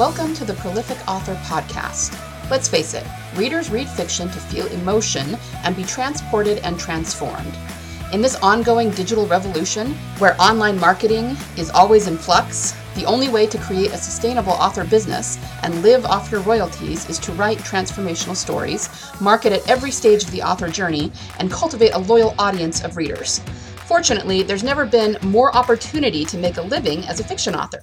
Welcome 0.00 0.32
to 0.36 0.46
the 0.46 0.54
Prolific 0.54 0.96
Author 1.06 1.34
Podcast. 1.44 2.18
Let's 2.50 2.68
face 2.68 2.94
it, 2.94 3.04
readers 3.36 3.68
read 3.68 3.86
fiction 3.86 4.30
to 4.30 4.40
feel 4.40 4.66
emotion 4.68 5.36
and 5.62 5.76
be 5.76 5.84
transported 5.84 6.56
and 6.60 6.80
transformed. 6.80 7.54
In 8.10 8.22
this 8.22 8.36
ongoing 8.36 8.92
digital 8.92 9.26
revolution, 9.26 9.92
where 10.16 10.40
online 10.40 10.80
marketing 10.80 11.36
is 11.58 11.68
always 11.68 12.06
in 12.06 12.16
flux, 12.16 12.74
the 12.94 13.04
only 13.04 13.28
way 13.28 13.46
to 13.48 13.58
create 13.58 13.92
a 13.92 13.98
sustainable 13.98 14.54
author 14.54 14.84
business 14.84 15.38
and 15.64 15.82
live 15.82 16.06
off 16.06 16.32
your 16.32 16.40
royalties 16.40 17.06
is 17.10 17.18
to 17.18 17.32
write 17.32 17.58
transformational 17.58 18.34
stories, 18.34 18.88
market 19.20 19.52
at 19.52 19.68
every 19.68 19.90
stage 19.90 20.24
of 20.24 20.30
the 20.30 20.40
author 20.40 20.70
journey, 20.70 21.12
and 21.40 21.52
cultivate 21.52 21.92
a 21.92 21.98
loyal 21.98 22.34
audience 22.38 22.82
of 22.82 22.96
readers. 22.96 23.40
Fortunately, 23.84 24.42
there's 24.42 24.64
never 24.64 24.86
been 24.86 25.18
more 25.20 25.54
opportunity 25.54 26.24
to 26.24 26.38
make 26.38 26.56
a 26.56 26.62
living 26.62 27.06
as 27.06 27.20
a 27.20 27.24
fiction 27.24 27.54
author. 27.54 27.82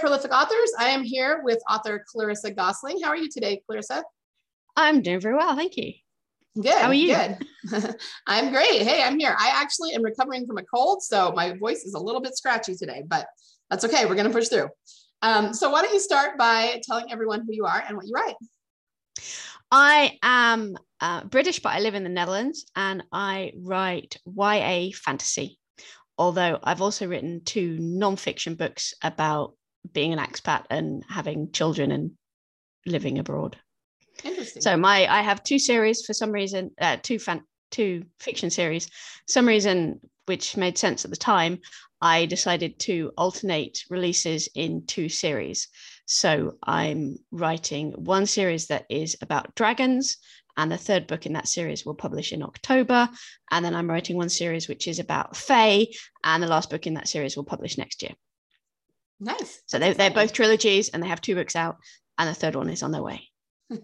Prolific 0.00 0.32
authors. 0.32 0.72
I 0.78 0.88
am 0.88 1.02
here 1.02 1.42
with 1.44 1.62
author 1.68 2.04
Clarissa 2.08 2.50
Gosling. 2.52 3.00
How 3.02 3.10
are 3.10 3.16
you 3.16 3.28
today, 3.28 3.62
Clarissa? 3.66 4.02
I'm 4.76 5.02
doing 5.02 5.20
very 5.20 5.36
well. 5.36 5.54
Thank 5.54 5.76
you. 5.76 5.92
Good. 6.60 6.78
How 6.78 6.88
are 6.88 6.94
you? 6.94 7.14
Good. 7.14 7.96
I'm 8.26 8.50
great. 8.50 8.82
Hey, 8.82 9.02
I'm 9.02 9.18
here. 9.18 9.36
I 9.38 9.52
actually 9.54 9.92
am 9.94 10.02
recovering 10.02 10.46
from 10.46 10.58
a 10.58 10.64
cold, 10.64 11.02
so 11.02 11.32
my 11.32 11.56
voice 11.56 11.84
is 11.84 11.94
a 11.94 11.98
little 11.98 12.20
bit 12.20 12.36
scratchy 12.36 12.74
today, 12.74 13.02
but 13.06 13.26
that's 13.68 13.84
okay. 13.84 14.06
We're 14.06 14.14
going 14.14 14.26
to 14.26 14.32
push 14.32 14.48
through. 14.48 14.68
Um, 15.22 15.52
so, 15.52 15.70
why 15.70 15.82
don't 15.82 15.92
you 15.92 16.00
start 16.00 16.38
by 16.38 16.80
telling 16.82 17.12
everyone 17.12 17.42
who 17.46 17.52
you 17.52 17.66
are 17.66 17.84
and 17.86 17.96
what 17.96 18.06
you 18.06 18.14
write? 18.14 18.34
I 19.70 20.18
am 20.22 20.76
uh, 21.00 21.24
British, 21.24 21.60
but 21.60 21.70
I 21.70 21.80
live 21.80 21.94
in 21.94 22.02
the 22.02 22.08
Netherlands 22.08 22.64
and 22.74 23.04
I 23.12 23.52
write 23.54 24.16
YA 24.24 24.90
fantasy 24.94 25.58
although 26.20 26.58
I've 26.62 26.82
also 26.82 27.06
written 27.08 27.40
two 27.46 27.78
nonfiction 27.78 28.58
books 28.58 28.92
about 29.02 29.54
being 29.92 30.12
an 30.12 30.18
expat 30.18 30.64
and 30.70 31.04
having 31.08 31.52
children 31.52 31.90
and 31.92 32.12
living 32.86 33.18
abroad. 33.18 33.56
Interesting. 34.24 34.62
So 34.62 34.76
my 34.76 35.06
I 35.06 35.22
have 35.22 35.42
two 35.42 35.58
series 35.58 36.04
for 36.04 36.14
some 36.14 36.32
reason, 36.32 36.70
uh, 36.80 36.98
two 37.02 37.18
fan 37.18 37.42
two 37.70 38.04
fiction 38.18 38.50
series. 38.50 38.88
Some 39.28 39.46
reason 39.46 40.00
which 40.26 40.56
made 40.56 40.78
sense 40.78 41.04
at 41.04 41.10
the 41.10 41.16
time, 41.16 41.58
I 42.00 42.26
decided 42.26 42.78
to 42.80 43.12
alternate 43.16 43.84
releases 43.90 44.48
in 44.54 44.86
two 44.86 45.08
series. 45.08 45.68
So 46.06 46.56
I'm 46.62 47.16
writing 47.30 47.92
one 47.92 48.26
series 48.26 48.68
that 48.68 48.86
is 48.88 49.16
about 49.22 49.54
dragons 49.54 50.16
and 50.56 50.70
the 50.70 50.76
third 50.76 51.06
book 51.06 51.26
in 51.26 51.32
that 51.34 51.48
series 51.48 51.84
will 51.84 51.94
publish 51.94 52.32
in 52.32 52.42
October. 52.42 53.08
And 53.50 53.64
then 53.64 53.74
I'm 53.74 53.88
writing 53.88 54.16
one 54.16 54.28
series 54.28 54.68
which 54.68 54.88
is 54.88 54.98
about 54.98 55.36
Fae, 55.36 55.86
and 56.24 56.42
the 56.42 56.48
last 56.48 56.70
book 56.70 56.86
in 56.86 56.94
that 56.94 57.08
series 57.08 57.36
will 57.36 57.44
publish 57.44 57.78
next 57.78 58.02
year. 58.02 58.12
Nice. 59.20 59.62
So 59.66 59.78
they're, 59.78 59.94
they're 59.94 60.10
both 60.10 60.32
trilogies 60.32 60.88
and 60.88 61.02
they 61.02 61.08
have 61.08 61.20
two 61.20 61.34
books 61.34 61.54
out, 61.54 61.76
and 62.18 62.28
the 62.28 62.34
third 62.34 62.56
one 62.56 62.70
is 62.70 62.82
on 62.82 62.90
their 62.90 63.02
way. 63.02 63.28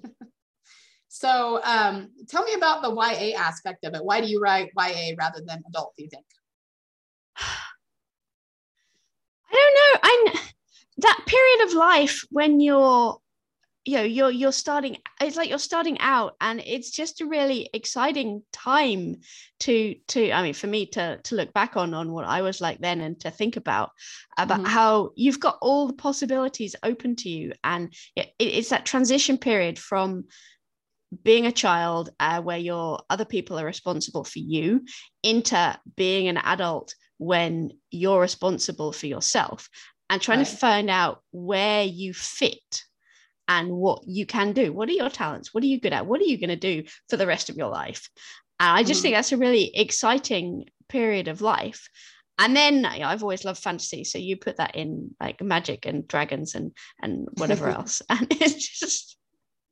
so 1.08 1.60
um, 1.62 2.10
tell 2.28 2.42
me 2.44 2.54
about 2.54 2.82
the 2.82 2.90
YA 2.90 3.38
aspect 3.38 3.84
of 3.84 3.94
it. 3.94 4.04
Why 4.04 4.20
do 4.20 4.26
you 4.26 4.40
write 4.40 4.70
YA 4.76 5.14
rather 5.18 5.42
than 5.46 5.62
adult, 5.68 5.92
do 5.96 6.04
you 6.04 6.08
think? 6.10 6.24
I 7.38 7.54
don't 9.52 9.74
know. 9.74 10.00
I'm 10.02 10.40
that 10.98 11.20
period 11.26 11.68
of 11.68 11.74
life 11.74 12.22
when 12.30 12.58
you're 12.60 13.20
you 13.86 13.96
know 13.96 14.02
you're 14.02 14.30
you're 14.30 14.52
starting 14.52 14.96
it's 15.20 15.36
like 15.36 15.48
you're 15.48 15.58
starting 15.58 15.98
out 16.00 16.34
and 16.40 16.60
it's 16.66 16.90
just 16.90 17.20
a 17.20 17.26
really 17.26 17.70
exciting 17.72 18.42
time 18.52 19.14
to 19.60 19.94
to 20.08 20.30
i 20.32 20.42
mean 20.42 20.52
for 20.52 20.66
me 20.66 20.84
to 20.84 21.18
to 21.22 21.36
look 21.36 21.52
back 21.52 21.76
on 21.76 21.94
on 21.94 22.12
what 22.12 22.26
i 22.26 22.42
was 22.42 22.60
like 22.60 22.78
then 22.80 23.00
and 23.00 23.20
to 23.20 23.30
think 23.30 23.56
about 23.56 23.90
about 24.36 24.58
mm-hmm. 24.58 24.66
how 24.66 25.10
you've 25.14 25.40
got 25.40 25.56
all 25.62 25.86
the 25.86 25.94
possibilities 25.94 26.74
open 26.82 27.14
to 27.14 27.30
you 27.30 27.52
and 27.62 27.94
it, 28.16 28.32
it's 28.38 28.70
that 28.70 28.84
transition 28.84 29.38
period 29.38 29.78
from 29.78 30.24
being 31.22 31.46
a 31.46 31.52
child 31.52 32.10
uh, 32.18 32.42
where 32.42 32.58
your 32.58 33.00
other 33.08 33.24
people 33.24 33.58
are 33.58 33.64
responsible 33.64 34.24
for 34.24 34.40
you 34.40 34.84
into 35.22 35.78
being 35.96 36.26
an 36.26 36.36
adult 36.38 36.94
when 37.18 37.70
you're 37.92 38.20
responsible 38.20 38.92
for 38.92 39.06
yourself 39.06 39.68
and 40.10 40.20
trying 40.20 40.38
right. 40.38 40.46
to 40.48 40.56
find 40.56 40.90
out 40.90 41.22
where 41.30 41.84
you 41.84 42.12
fit 42.12 42.84
and 43.48 43.70
what 43.70 44.02
you 44.06 44.26
can 44.26 44.52
do. 44.52 44.72
What 44.72 44.88
are 44.88 44.92
your 44.92 45.10
talents? 45.10 45.54
What 45.54 45.62
are 45.62 45.68
you 45.68 45.80
good 45.80 45.92
at? 45.92 46.06
What 46.06 46.20
are 46.20 46.24
you 46.24 46.38
going 46.38 46.50
to 46.50 46.56
do 46.56 46.84
for 47.08 47.16
the 47.16 47.26
rest 47.26 47.48
of 47.48 47.56
your 47.56 47.68
life? 47.70 48.08
And 48.58 48.70
I 48.70 48.82
just 48.82 49.00
mm. 49.00 49.04
think 49.04 49.14
that's 49.16 49.32
a 49.32 49.36
really 49.36 49.70
exciting 49.76 50.66
period 50.88 51.28
of 51.28 51.40
life. 51.40 51.88
And 52.38 52.54
then 52.54 52.76
you 52.76 53.00
know, 53.00 53.06
I've 53.06 53.22
always 53.22 53.44
loved 53.44 53.62
fantasy, 53.62 54.04
so 54.04 54.18
you 54.18 54.36
put 54.36 54.56
that 54.58 54.76
in 54.76 55.14
like 55.20 55.40
magic 55.40 55.86
and 55.86 56.06
dragons 56.06 56.54
and 56.54 56.72
and 57.00 57.28
whatever 57.38 57.68
else, 57.70 58.02
and 58.10 58.26
it's 58.30 58.78
just 58.78 59.16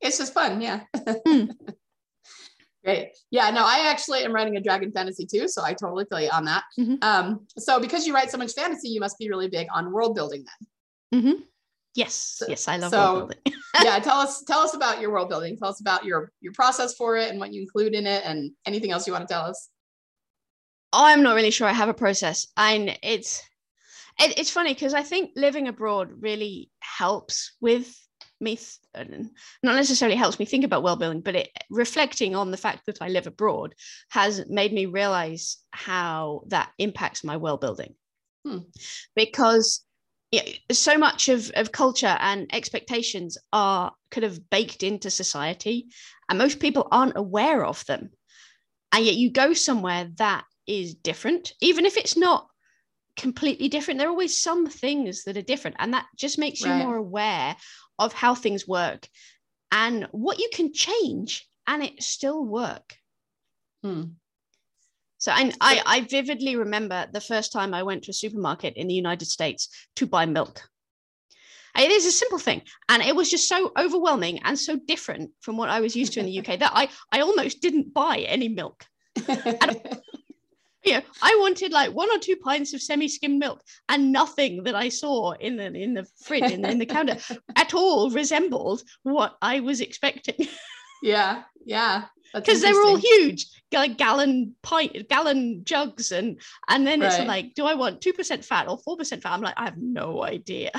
it's 0.00 0.18
just 0.18 0.32
fun, 0.32 0.60
yeah. 0.60 0.80
mm. 0.96 1.50
Great. 2.84 3.12
Yeah, 3.30 3.48
no, 3.50 3.64
I 3.64 3.88
actually 3.91 4.24
am 4.24 4.32
writing 4.32 4.56
a 4.56 4.60
dragon 4.60 4.92
fantasy 4.92 5.24
too, 5.24 5.48
so 5.48 5.62
I 5.64 5.72
totally 5.72 6.04
feel 6.04 6.20
you 6.20 6.28
on 6.30 6.44
that. 6.44 6.64
Mm-hmm. 6.78 6.96
Um, 7.00 7.46
so 7.56 7.80
because 7.80 8.06
you 8.06 8.12
write 8.12 8.30
so 8.30 8.36
much 8.36 8.52
fantasy, 8.52 8.91
you 8.91 9.00
must 9.00 9.18
be 9.18 9.30
really 9.30 9.48
big 9.48 9.68
on 9.72 9.91
world 9.91 10.14
building 10.14 10.44
then. 11.10 11.22
Mm-hmm. 11.22 11.42
Yes, 11.94 12.43
yes, 12.49 12.66
I 12.66 12.77
love 12.77 12.91
so, 12.91 13.15
world 13.15 13.34
building. 13.44 13.60
yeah, 13.82 13.99
tell 14.00 14.19
us 14.19 14.43
tell 14.43 14.60
us 14.60 14.75
about 14.75 15.00
your 15.00 15.12
world 15.12 15.28
building. 15.28 15.56
Tell 15.56 15.69
us 15.69 15.81
about 15.81 16.05
your 16.05 16.32
your 16.41 16.53
process 16.53 16.94
for 16.94 17.16
it 17.16 17.31
and 17.31 17.38
what 17.38 17.53
you 17.53 17.62
include 17.62 17.94
in 17.94 18.06
it, 18.06 18.25
and 18.25 18.50
anything 18.66 18.91
else 18.91 19.06
you 19.06 19.12
want 19.12 19.27
to 19.27 19.32
tell 19.32 19.44
us. 19.44 19.69
I'm 20.93 21.22
not 21.22 21.34
really 21.34 21.50
sure 21.50 21.69
I 21.69 21.72
have 21.72 21.88
a 21.88 21.94
process, 21.94 22.47
and 22.56 22.99
it's 23.03 23.43
it, 24.21 24.38
it's 24.38 24.50
funny 24.50 24.75
because 24.75 24.94
I 24.94 25.03
think 25.03 25.31
living 25.37 25.69
abroad 25.69 26.10
really 26.21 26.71
helps 26.81 27.53
with 27.60 27.94
me 28.41 28.59
not 29.62 29.77
necessarily 29.77 30.16
helps 30.16 30.38
me 30.38 30.44
think 30.44 30.65
about 30.65 30.83
world 30.83 30.99
building 30.99 31.21
but 31.21 31.34
it 31.34 31.50
reflecting 31.71 32.34
on 32.34 32.50
the 32.50 32.56
fact 32.56 32.84
that 32.84 32.99
i 33.00 33.09
live 33.09 33.27
abroad 33.27 33.75
has 34.10 34.44
made 34.49 34.72
me 34.72 34.87
realize 34.87 35.59
how 35.71 36.43
that 36.49 36.71
impacts 36.78 37.25
my 37.25 37.37
world 37.37 37.60
building 37.60 37.94
hmm. 38.44 38.59
because 39.15 39.84
so 40.72 40.98
much 40.98 41.28
of, 41.28 41.50
of 41.54 41.72
culture 41.72 42.16
and 42.20 42.52
expectations 42.54 43.38
are 43.52 43.92
kind 44.10 44.24
of 44.24 44.50
baked 44.50 44.82
into 44.82 45.10
society 45.10 45.86
and 46.28 46.38
most 46.38 46.60
people 46.60 46.88
aren't 46.90 47.16
aware 47.16 47.64
of 47.64 47.84
them 47.86 48.10
and 48.92 49.04
yet 49.04 49.14
you 49.14 49.30
go 49.30 49.52
somewhere 49.52 50.08
that 50.16 50.44
is 50.66 50.94
different 50.94 51.52
even 51.60 51.84
if 51.84 51.96
it's 51.96 52.16
not 52.16 52.48
completely 53.16 53.68
different 53.68 53.98
there 53.98 54.08
are 54.08 54.10
always 54.10 54.36
some 54.36 54.66
things 54.66 55.24
that 55.24 55.36
are 55.36 55.42
different 55.42 55.76
and 55.78 55.94
that 55.94 56.06
just 56.16 56.38
makes 56.38 56.64
right. 56.64 56.78
you 56.78 56.84
more 56.84 56.96
aware 56.96 57.54
of 57.98 58.12
how 58.12 58.34
things 58.34 58.66
work 58.66 59.06
and 59.70 60.08
what 60.10 60.38
you 60.38 60.48
can 60.52 60.72
change 60.72 61.48
and 61.66 61.82
it 61.82 62.02
still 62.02 62.44
work 62.44 62.96
hmm. 63.82 64.04
So 65.24 65.32
I, 65.32 65.50
I, 65.58 65.80
I 65.86 66.00
vividly 66.02 66.54
remember 66.54 67.06
the 67.10 67.20
first 67.20 67.50
time 67.50 67.72
I 67.72 67.82
went 67.82 68.02
to 68.04 68.10
a 68.10 68.12
supermarket 68.12 68.74
in 68.76 68.88
the 68.88 68.94
United 68.94 69.24
States 69.24 69.70
to 69.96 70.06
buy 70.06 70.26
milk. 70.26 70.60
It 71.78 71.91
is 71.91 72.04
a 72.04 72.12
simple 72.12 72.38
thing. 72.38 72.60
And 72.91 73.03
it 73.03 73.16
was 73.16 73.30
just 73.30 73.48
so 73.48 73.72
overwhelming 73.78 74.41
and 74.44 74.59
so 74.59 74.76
different 74.76 75.30
from 75.41 75.56
what 75.56 75.71
I 75.71 75.80
was 75.80 75.97
used 75.97 76.12
to 76.12 76.21
in 76.21 76.26
the 76.26 76.38
UK 76.41 76.59
that 76.59 76.72
I, 76.74 76.91
I 77.10 77.21
almost 77.21 77.62
didn't 77.62 77.94
buy 77.94 78.18
any 78.18 78.48
milk. 78.48 78.84
And, 79.26 79.80
you 80.84 80.92
know, 80.92 81.03
I 81.22 81.38
wanted 81.41 81.72
like 81.72 81.94
one 81.94 82.10
or 82.15 82.18
two 82.18 82.36
pints 82.36 82.74
of 82.74 82.82
semi-skimmed 82.82 83.38
milk 83.38 83.62
and 83.88 84.12
nothing 84.12 84.65
that 84.65 84.74
I 84.74 84.91
saw 84.91 85.32
in 85.32 85.56
the 85.56 85.72
in 85.72 85.94
the 85.94 86.06
fridge 86.22 86.53
in 86.53 86.60
the, 86.60 86.70
in 86.70 86.78
the 86.78 86.84
counter 86.84 87.16
at 87.56 87.72
all 87.72 88.10
resembled 88.10 88.82
what 89.04 89.38
I 89.41 89.60
was 89.60 89.80
expecting. 89.80 90.48
Yeah, 91.03 91.42
yeah 91.66 92.04
because 92.34 92.60
they 92.60 92.72
were 92.72 92.84
all 92.84 92.97
huge 92.97 93.47
like 93.72 93.97
gallon 93.97 94.54
pint 94.63 95.09
gallon 95.09 95.63
jugs 95.65 96.13
and 96.13 96.41
and 96.69 96.86
then 96.86 97.03
it's 97.03 97.19
like 97.21 97.54
do 97.54 97.65
i 97.66 97.75
want 97.75 98.01
2% 98.01 98.45
fat 98.45 98.69
or 98.69 98.78
4% 98.78 99.22
fat? 99.22 99.33
I'm 99.33 99.41
like 99.41 99.54
i 99.57 99.65
have 99.65 99.78
no 99.78 100.22
idea. 100.22 100.71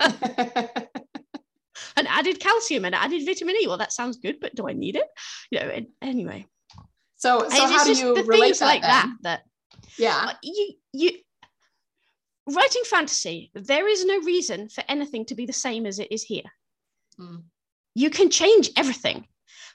And 1.96 2.06
added 2.08 2.40
calcium 2.40 2.84
and 2.84 2.94
added 2.94 3.26
vitamin 3.26 3.56
e. 3.56 3.66
Well 3.66 3.78
that 3.78 3.92
sounds 3.92 4.16
good 4.16 4.40
but 4.40 4.54
do 4.54 4.68
i 4.68 4.72
need 4.72 4.96
it? 4.96 5.06
You 5.50 5.60
know 5.60 5.80
anyway. 6.00 6.46
So 7.16 7.48
so 7.48 7.66
how 7.66 7.84
do 7.84 7.92
you 7.92 8.14
relate 8.14 8.58
that 8.58 8.66
like 8.66 8.82
then? 8.82 8.90
that 8.90 9.16
that 9.22 9.42
yeah. 9.98 10.32
You 10.42 10.74
you 10.92 11.10
writing 12.50 12.82
fantasy, 12.84 13.50
there 13.54 13.88
is 13.88 14.04
no 14.04 14.20
reason 14.20 14.68
for 14.68 14.84
anything 14.88 15.24
to 15.26 15.34
be 15.34 15.46
the 15.46 15.52
same 15.52 15.86
as 15.86 15.98
it 15.98 16.10
is 16.10 16.22
here. 16.22 16.50
Mm. 17.20 17.42
You 17.94 18.10
can 18.10 18.30
change 18.30 18.70
everything, 18.76 19.26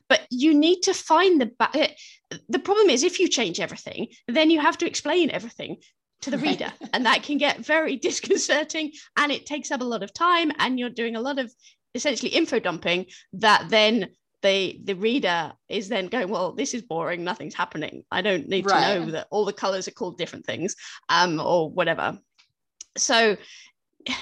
but 0.09 0.21
you 0.29 0.53
need 0.53 0.81
to 0.81 0.93
find 0.93 1.41
the 1.41 1.51
ba- 1.59 1.69
eh, 1.73 1.93
the 2.49 2.59
problem 2.59 2.89
is 2.89 3.03
if 3.03 3.19
you 3.19 3.27
change 3.27 3.59
everything, 3.59 4.07
then 4.27 4.49
you 4.49 4.59
have 4.59 4.77
to 4.79 4.87
explain 4.87 5.31
everything 5.31 5.77
to 6.21 6.31
the 6.31 6.37
reader, 6.37 6.71
and 6.93 7.05
that 7.05 7.23
can 7.23 7.37
get 7.37 7.65
very 7.65 7.95
disconcerting, 8.07 8.91
and 9.17 9.31
it 9.31 9.45
takes 9.45 9.71
up 9.71 9.81
a 9.81 9.85
lot 9.85 10.03
of 10.03 10.13
time, 10.13 10.51
and 10.59 10.79
you're 10.79 10.89
doing 10.89 11.15
a 11.15 11.21
lot 11.21 11.39
of 11.39 11.51
essentially 11.95 12.31
info 12.31 12.59
dumping 12.59 13.05
that 13.33 13.67
then 13.69 14.07
the 14.43 14.79
the 14.83 14.93
reader 14.93 15.51
is 15.67 15.89
then 15.89 16.07
going 16.07 16.29
well 16.29 16.53
this 16.53 16.73
is 16.73 16.81
boring. 16.81 17.23
Nothing's 17.23 17.55
happening. 17.55 18.03
I 18.11 18.21
don't 18.21 18.47
need 18.47 18.65
right. 18.65 18.93
to 18.93 18.99
know 18.99 19.11
that 19.11 19.27
all 19.31 19.45
the 19.45 19.53
colors 19.53 19.87
are 19.87 19.91
called 19.91 20.17
different 20.17 20.45
things 20.45 20.75
um 21.09 21.39
or 21.39 21.69
whatever. 21.69 22.19
So 22.97 23.37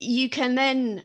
you 0.00 0.28
can 0.28 0.54
then 0.54 1.02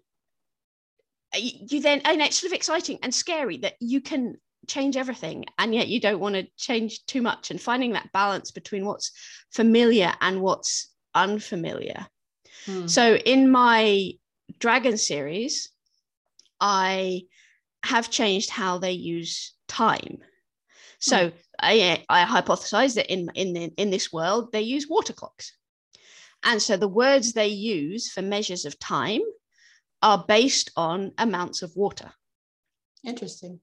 you 1.36 1.82
then 1.82 2.02
and 2.06 2.22
it's 2.22 2.40
sort 2.40 2.52
of 2.52 2.56
exciting 2.56 3.00
and 3.04 3.14
scary 3.14 3.58
that 3.58 3.76
you 3.80 4.02
can 4.02 4.36
change 4.68 4.96
everything 4.96 5.46
and 5.58 5.74
yet 5.74 5.88
you 5.88 6.00
don't 6.00 6.20
want 6.20 6.36
to 6.36 6.48
change 6.58 7.06
too 7.06 7.22
much 7.22 7.52
and 7.52 7.60
finding 7.60 7.94
that 7.94 8.12
balance 8.14 8.52
between 8.52 8.86
what's 8.86 9.12
familiar 9.52 10.14
and 10.22 10.42
what's 10.42 10.94
unfamiliar 11.16 12.08
hmm. 12.66 12.88
so 12.88 13.16
in 13.16 13.50
my 13.50 14.12
dragon 14.60 14.98
series 14.98 15.70
i 16.60 17.22
have 17.84 18.12
changed 18.12 18.50
how 18.50 18.78
they 18.78 18.92
use 18.92 19.54
time 19.68 20.18
so 21.00 21.30
hmm. 21.30 21.36
I, 21.64 22.04
I 22.10 22.26
hypothesize 22.26 22.96
that 22.96 23.12
in 23.12 23.30
in 23.36 23.56
in 23.56 23.90
this 23.90 24.12
world 24.12 24.52
they 24.52 24.62
use 24.62 24.88
water 24.88 25.14
clocks 25.14 25.54
and 26.44 26.62
so 26.62 26.76
the 26.78 26.88
words 26.88 27.34
they 27.34 27.48
use 27.48 28.12
for 28.12 28.22
measures 28.22 28.66
of 28.66 28.80
time 28.80 29.22
are 30.02 30.26
based 30.28 30.72
on 30.76 31.12
amounts 31.18 31.62
of 31.62 31.76
water. 31.76 32.12
Interesting. 33.04 33.60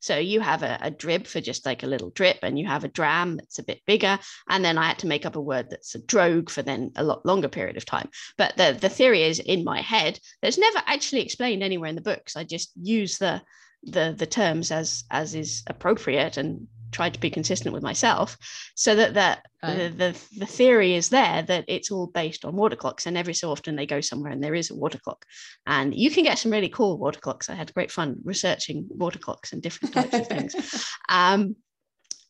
So 0.00 0.16
you 0.16 0.40
have 0.40 0.62
a, 0.62 0.78
a, 0.80 0.90
drib 0.90 1.26
for 1.26 1.40
just 1.42 1.66
like 1.66 1.82
a 1.82 1.86
little 1.86 2.10
drip, 2.10 2.38
and 2.42 2.58
you 2.58 2.66
have 2.66 2.84
a 2.84 2.88
dram 2.88 3.36
that's 3.36 3.58
a 3.58 3.62
bit 3.62 3.82
bigger. 3.86 4.18
And 4.48 4.64
then 4.64 4.78
I 4.78 4.88
had 4.88 4.98
to 5.00 5.06
make 5.06 5.26
up 5.26 5.36
a 5.36 5.40
word 5.40 5.68
that's 5.68 5.94
a 5.94 5.98
drogue 5.98 6.48
for 6.48 6.62
then 6.62 6.92
a 6.96 7.04
lot 7.04 7.26
longer 7.26 7.48
period 7.48 7.76
of 7.76 7.84
time. 7.84 8.08
But 8.38 8.56
the, 8.56 8.76
the 8.80 8.88
theory 8.88 9.22
is 9.22 9.40
in 9.40 9.62
my 9.62 9.82
head. 9.82 10.18
There's 10.40 10.58
never 10.58 10.82
actually 10.86 11.22
explained 11.22 11.62
anywhere 11.62 11.90
in 11.90 11.96
the 11.96 12.00
books. 12.00 12.36
I 12.36 12.44
just 12.44 12.72
use 12.76 13.18
the 13.18 13.42
the 13.82 14.14
the 14.16 14.26
terms 14.26 14.70
as 14.70 15.04
as 15.10 15.34
is 15.34 15.62
appropriate 15.66 16.36
and 16.36 16.66
tried 16.92 17.14
to 17.14 17.20
be 17.20 17.30
consistent 17.30 17.72
with 17.72 17.82
myself 17.82 18.36
so 18.74 18.94
that 18.94 19.14
that 19.14 19.46
the, 19.62 19.92
the, 19.96 20.38
the 20.38 20.46
theory 20.46 20.94
is 20.94 21.08
there 21.08 21.42
that 21.42 21.64
it's 21.68 21.90
all 21.90 22.06
based 22.06 22.44
on 22.44 22.56
water 22.56 22.76
clocks 22.76 23.06
and 23.06 23.16
every 23.16 23.34
so 23.34 23.50
often 23.50 23.76
they 23.76 23.86
go 23.86 24.00
somewhere 24.00 24.32
and 24.32 24.42
there 24.42 24.54
is 24.54 24.70
a 24.70 24.74
water 24.74 24.98
clock 25.02 25.24
and 25.66 25.94
you 25.94 26.10
can 26.10 26.24
get 26.24 26.38
some 26.38 26.50
really 26.50 26.68
cool 26.68 26.98
water 26.98 27.20
clocks 27.20 27.50
i 27.50 27.54
had 27.54 27.72
great 27.74 27.90
fun 27.90 28.16
researching 28.24 28.86
water 28.88 29.18
clocks 29.18 29.52
and 29.52 29.62
different 29.62 29.94
types 29.94 30.14
of 30.14 30.26
things. 30.26 30.86
Um, 31.08 31.56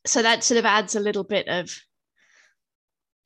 so 0.07 0.23
that 0.23 0.43
sort 0.43 0.59
of 0.59 0.65
adds 0.65 0.95
a 0.95 1.01
little 1.01 1.25
bit 1.25 1.47
of 1.49 1.71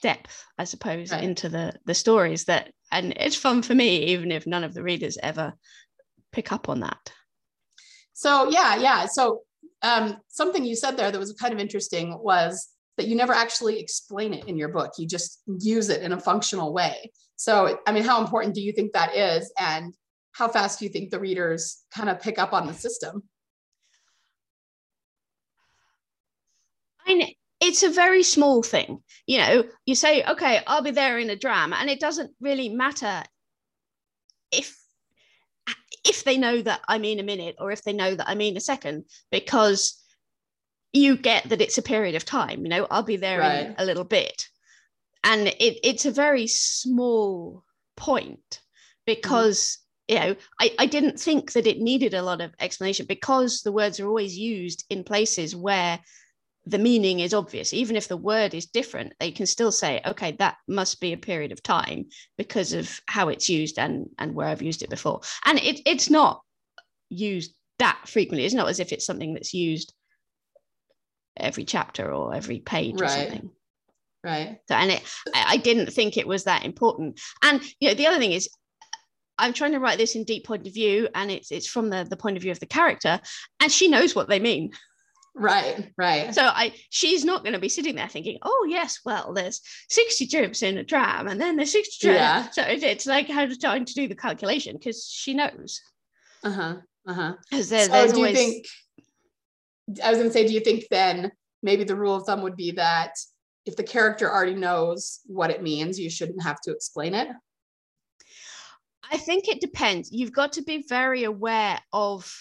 depth 0.02 0.44
i 0.58 0.64
suppose 0.64 1.12
right. 1.12 1.22
into 1.22 1.48
the 1.48 1.72
the 1.86 1.94
stories 1.94 2.44
that 2.46 2.72
and 2.90 3.12
it's 3.16 3.36
fun 3.36 3.62
for 3.62 3.75
me 3.75 4.06
even 4.06 4.32
if 4.32 4.46
none 4.46 4.64
of 4.64 4.75
the 4.75 4.82
readers 4.82 5.16
ever 5.22 5.54
pick 6.34 6.52
up 6.52 6.69
on 6.69 6.81
that. 6.81 7.12
So 8.12 8.50
yeah 8.50 8.76
yeah. 8.76 9.06
So 9.06 9.42
um, 9.84 10.16
something 10.28 10.64
you 10.64 10.75
said 10.75 10.96
there 10.96 11.12
that 11.12 11.19
was 11.19 11.32
kind 11.34 11.52
of 11.52 11.60
interesting 11.60 12.19
was 12.19 12.69
that 12.96 13.06
you 13.06 13.14
never 13.14 13.34
actually 13.34 13.78
explain 13.78 14.32
it 14.32 14.46
in 14.46 14.56
your 14.56 14.70
book. 14.70 14.92
You 14.98 15.06
just 15.06 15.42
use 15.46 15.90
it 15.90 16.02
in 16.02 16.12
a 16.12 16.20
functional 16.20 16.72
way. 16.72 17.12
So, 17.36 17.78
I 17.86 17.92
mean, 17.92 18.02
how 18.02 18.20
important 18.20 18.54
do 18.54 18.62
you 18.62 18.72
think 18.72 18.92
that 18.92 19.14
is? 19.14 19.52
And 19.58 19.92
how 20.32 20.48
fast 20.48 20.78
do 20.78 20.86
you 20.86 20.90
think 20.90 21.10
the 21.10 21.20
readers 21.20 21.82
kind 21.94 22.08
of 22.08 22.20
pick 22.20 22.38
up 22.38 22.54
on 22.54 22.66
the 22.66 22.72
system? 22.72 23.25
I 27.06 27.14
mean, 27.14 27.34
it's 27.60 27.82
a 27.82 27.90
very 27.90 28.22
small 28.22 28.62
thing. 28.62 29.02
You 29.26 29.38
know, 29.38 29.64
you 29.84 29.94
say, 29.94 30.25
okay, 30.25 30.60
I'll 30.66 30.82
be 30.82 30.92
there 30.92 31.19
in 31.19 31.28
a 31.28 31.36
dram, 31.36 31.75
and 31.75 31.90
it 31.90 32.00
doesn't 32.00 32.31
really 32.40 32.70
matter 32.70 33.22
if 34.50 34.75
if 36.05 36.25
they 36.25 36.39
know 36.39 36.61
that 36.62 36.81
I 36.89 36.99
mean 36.99 37.19
a 37.19 37.25
minute 37.25 37.56
or 37.59 37.73
if 37.73 37.83
they 37.83 37.93
know 37.93 38.15
that 38.15 38.29
I 38.29 38.35
mean 38.35 38.56
a 38.56 38.61
second, 38.61 39.05
because 39.31 40.01
you 40.93 41.17
get 41.17 41.49
that 41.49 41.61
it's 41.61 41.79
a 41.79 41.83
period 41.83 42.15
of 42.15 42.25
time. 42.25 42.62
You 42.62 42.69
know, 42.69 42.87
I'll 42.91 43.03
be 43.03 43.17
there 43.17 43.41
right. 43.41 43.67
in 43.67 43.75
a 43.79 43.85
little 43.85 44.05
bit. 44.05 44.49
And 45.25 45.49
it, 45.49 45.81
it's 45.83 46.06
a 46.06 46.12
very 46.12 46.47
small 46.47 47.65
point 47.97 48.61
because, 49.06 49.79
mm. 50.09 50.15
you 50.15 50.21
know, 50.21 50.37
I, 50.61 50.75
I 50.79 50.87
didn't 50.87 51.19
think 51.19 51.53
that 51.53 51.67
it 51.67 51.81
needed 51.81 52.15
a 52.15 52.23
lot 52.23 52.41
of 52.41 52.53
explanation 52.61 53.06
because 53.06 53.62
the 53.62 53.73
words 53.73 53.99
are 53.99 54.06
always 54.06 54.39
used 54.39 54.85
in 54.91 55.03
places 55.03 55.56
where 55.56 55.99
the 56.66 56.78
meaning 56.78 57.20
is 57.20 57.34
obvious. 57.34 57.72
Even 57.72 57.96
if 57.96 58.08
the 58.08 58.16
word 58.16 58.55
is 58.55 58.66
different 58.66 59.12
they 59.20 59.31
can 59.31 59.46
still 59.46 59.72
say 59.72 60.00
okay 60.06 60.32
that 60.32 60.56
must 60.66 61.00
be 61.00 61.12
a 61.12 61.19
period 61.19 61.52
of 61.52 61.62
time 61.62 62.06
because 62.38 62.72
of 62.72 63.00
how 63.06 63.28
it's 63.28 63.49
used 63.49 63.78
and 63.78 64.08
and 64.19 64.34
where 64.34 64.49
i've 64.49 64.62
used 64.62 64.82
it 64.82 64.90
before. 64.90 65.20
And 65.44 65.58
it, 65.58 65.81
it's 65.87 66.11
not 66.11 66.43
used 67.11 67.55
that 67.78 68.00
frequently. 68.06 68.44
It's 68.44 68.55
not 68.55 68.69
as 68.69 68.81
if 68.81 68.93
it's 68.93 69.06
something 69.06 69.34
that's 69.34 69.55
used 69.55 69.93
every 71.37 71.64
chapter 71.64 72.12
or 72.12 72.34
every 72.34 72.61
page 72.61 73.00
right. 73.00 73.10
or 73.10 73.20
something. 73.20 73.50
Right. 74.22 74.58
So 74.69 74.75
and 74.75 74.90
it 74.90 75.02
I, 75.34 75.44
I 75.49 75.56
didn't 75.58 75.93
think 75.93 76.17
it 76.17 76.26
was 76.26 76.44
that 76.44 76.64
important. 76.64 77.20
And 77.43 77.60
you 77.81 77.88
know 77.88 77.94
the 77.94 78.06
other 78.06 78.19
thing 78.19 78.32
is 78.32 78.49
I'm 79.37 79.52
trying 79.52 79.72
to 79.72 79.81
write 79.81 79.99
this 79.99 80.14
in 80.14 80.25
deep 80.25 80.46
point 80.46 80.67
of 80.67 80.75
view, 80.75 81.08
and 81.14 81.31
it's 81.31 81.50
it's 81.50 81.67
from 81.67 81.90
the 81.90 82.06
the 82.08 82.17
point 82.17 82.37
of 82.37 82.43
view 82.43 82.52
of 82.52 82.60
the 82.60 82.67
character, 82.67 83.20
and 83.60 83.70
she 83.70 83.88
knows 83.88 84.14
what 84.14 84.28
they 84.28 84.38
mean. 84.38 84.70
Right, 85.36 85.90
right. 85.98 86.32
So 86.32 86.42
I 86.42 86.72
she's 86.90 87.25
not 87.25 87.42
going 87.42 87.54
to 87.54 87.58
be 87.58 87.69
sitting 87.69 87.96
there 87.96 88.08
thinking, 88.08 88.38
oh 88.42 88.66
yes, 88.69 89.00
well, 89.04 89.32
there's 89.32 89.60
60 89.88 90.26
dribs 90.26 90.62
in 90.62 90.78
a 90.78 90.84
dram 90.84 91.26
and 91.26 91.40
then 91.40 91.56
there's 91.56 91.72
60 91.72 92.06
dribs. 92.06 92.19
Yeah. 92.19 92.50
So 92.50 92.62
it, 92.62 92.82
it's 92.82 93.06
like 93.06 93.28
how 93.28 93.44
to 93.44 93.56
trying 93.58 93.84
to 93.84 93.94
do 93.94 94.06
the 94.06 94.14
calculation 94.14 94.76
because 94.76 95.08
she 95.08 95.34
knows. 95.34 95.81
Uh-huh. 96.44 96.76
Uh-huh. 97.06 97.34
Because 97.50 97.69
there, 97.69 97.86
so 97.86 97.92
there's 97.92 98.12
do 98.12 98.19
always... 98.19 98.38
you 98.38 98.44
think 98.44 98.66
I 100.04 100.10
was 100.10 100.19
gonna 100.19 100.31
say, 100.31 100.46
do 100.46 100.52
you 100.54 100.60
think 100.60 100.84
then 100.90 101.32
maybe 101.62 101.82
the 101.82 101.96
rule 101.96 102.14
of 102.14 102.25
thumb 102.25 102.42
would 102.42 102.56
be 102.56 102.70
that 102.72 103.14
if 103.66 103.76
the 103.76 103.82
character 103.82 104.31
already 104.31 104.54
knows 104.54 105.20
what 105.26 105.50
it 105.50 105.62
means, 105.62 105.98
you 105.98 106.10
shouldn't 106.10 106.42
have 106.42 106.60
to 106.62 106.70
explain 106.70 107.14
it? 107.14 107.28
I 109.10 109.17
think 109.17 109.48
it 109.48 109.60
depends. 109.60 110.12
You've 110.12 110.32
got 110.32 110.53
to 110.55 110.62
be 110.62 110.84
very 110.88 111.24
aware 111.24 111.79
of 111.93 112.32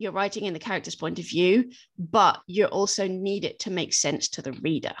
you're 0.00 0.12
writing 0.12 0.46
in 0.46 0.54
the 0.54 0.58
character's 0.58 0.96
point 0.96 1.18
of 1.18 1.28
view, 1.28 1.70
but 1.98 2.40
you 2.46 2.64
also 2.64 3.06
need 3.06 3.44
it 3.44 3.60
to 3.60 3.70
make 3.70 3.92
sense 3.92 4.30
to 4.30 4.42
the 4.42 4.52
reader. 4.52 4.94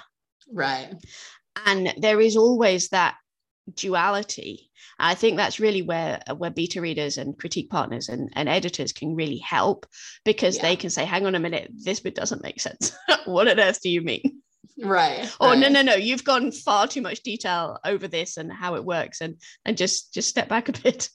Right. 0.52 0.92
And 1.64 1.94
there 1.96 2.20
is 2.20 2.36
always 2.36 2.90
that 2.90 3.16
duality. 3.74 4.70
I 4.98 5.14
think 5.14 5.38
that's 5.38 5.58
really 5.58 5.80
where 5.80 6.20
where 6.36 6.50
beta 6.50 6.82
readers 6.82 7.16
and 7.16 7.38
critique 7.38 7.70
partners 7.70 8.10
and, 8.10 8.30
and 8.34 8.46
editors 8.46 8.92
can 8.92 9.16
really 9.16 9.38
help 9.38 9.86
because 10.26 10.56
yeah. 10.56 10.62
they 10.62 10.76
can 10.76 10.90
say, 10.90 11.06
hang 11.06 11.24
on 11.24 11.34
a 11.34 11.40
minute, 11.40 11.70
this 11.72 12.00
bit 12.00 12.14
doesn't 12.14 12.42
make 12.42 12.60
sense. 12.60 12.94
what 13.24 13.48
on 13.48 13.58
earth 13.58 13.80
do 13.80 13.88
you 13.88 14.02
mean? 14.02 14.42
Right. 14.82 15.34
Or 15.40 15.50
right. 15.50 15.58
no, 15.58 15.68
no, 15.68 15.80
no, 15.80 15.94
you've 15.94 16.24
gone 16.24 16.52
far 16.52 16.86
too 16.86 17.00
much 17.00 17.22
detail 17.22 17.78
over 17.86 18.06
this 18.06 18.36
and 18.36 18.52
how 18.52 18.74
it 18.74 18.84
works 18.84 19.22
and 19.22 19.36
and 19.64 19.78
just 19.78 20.12
just 20.12 20.28
step 20.28 20.50
back 20.50 20.68
a 20.68 20.72
bit. 20.72 21.08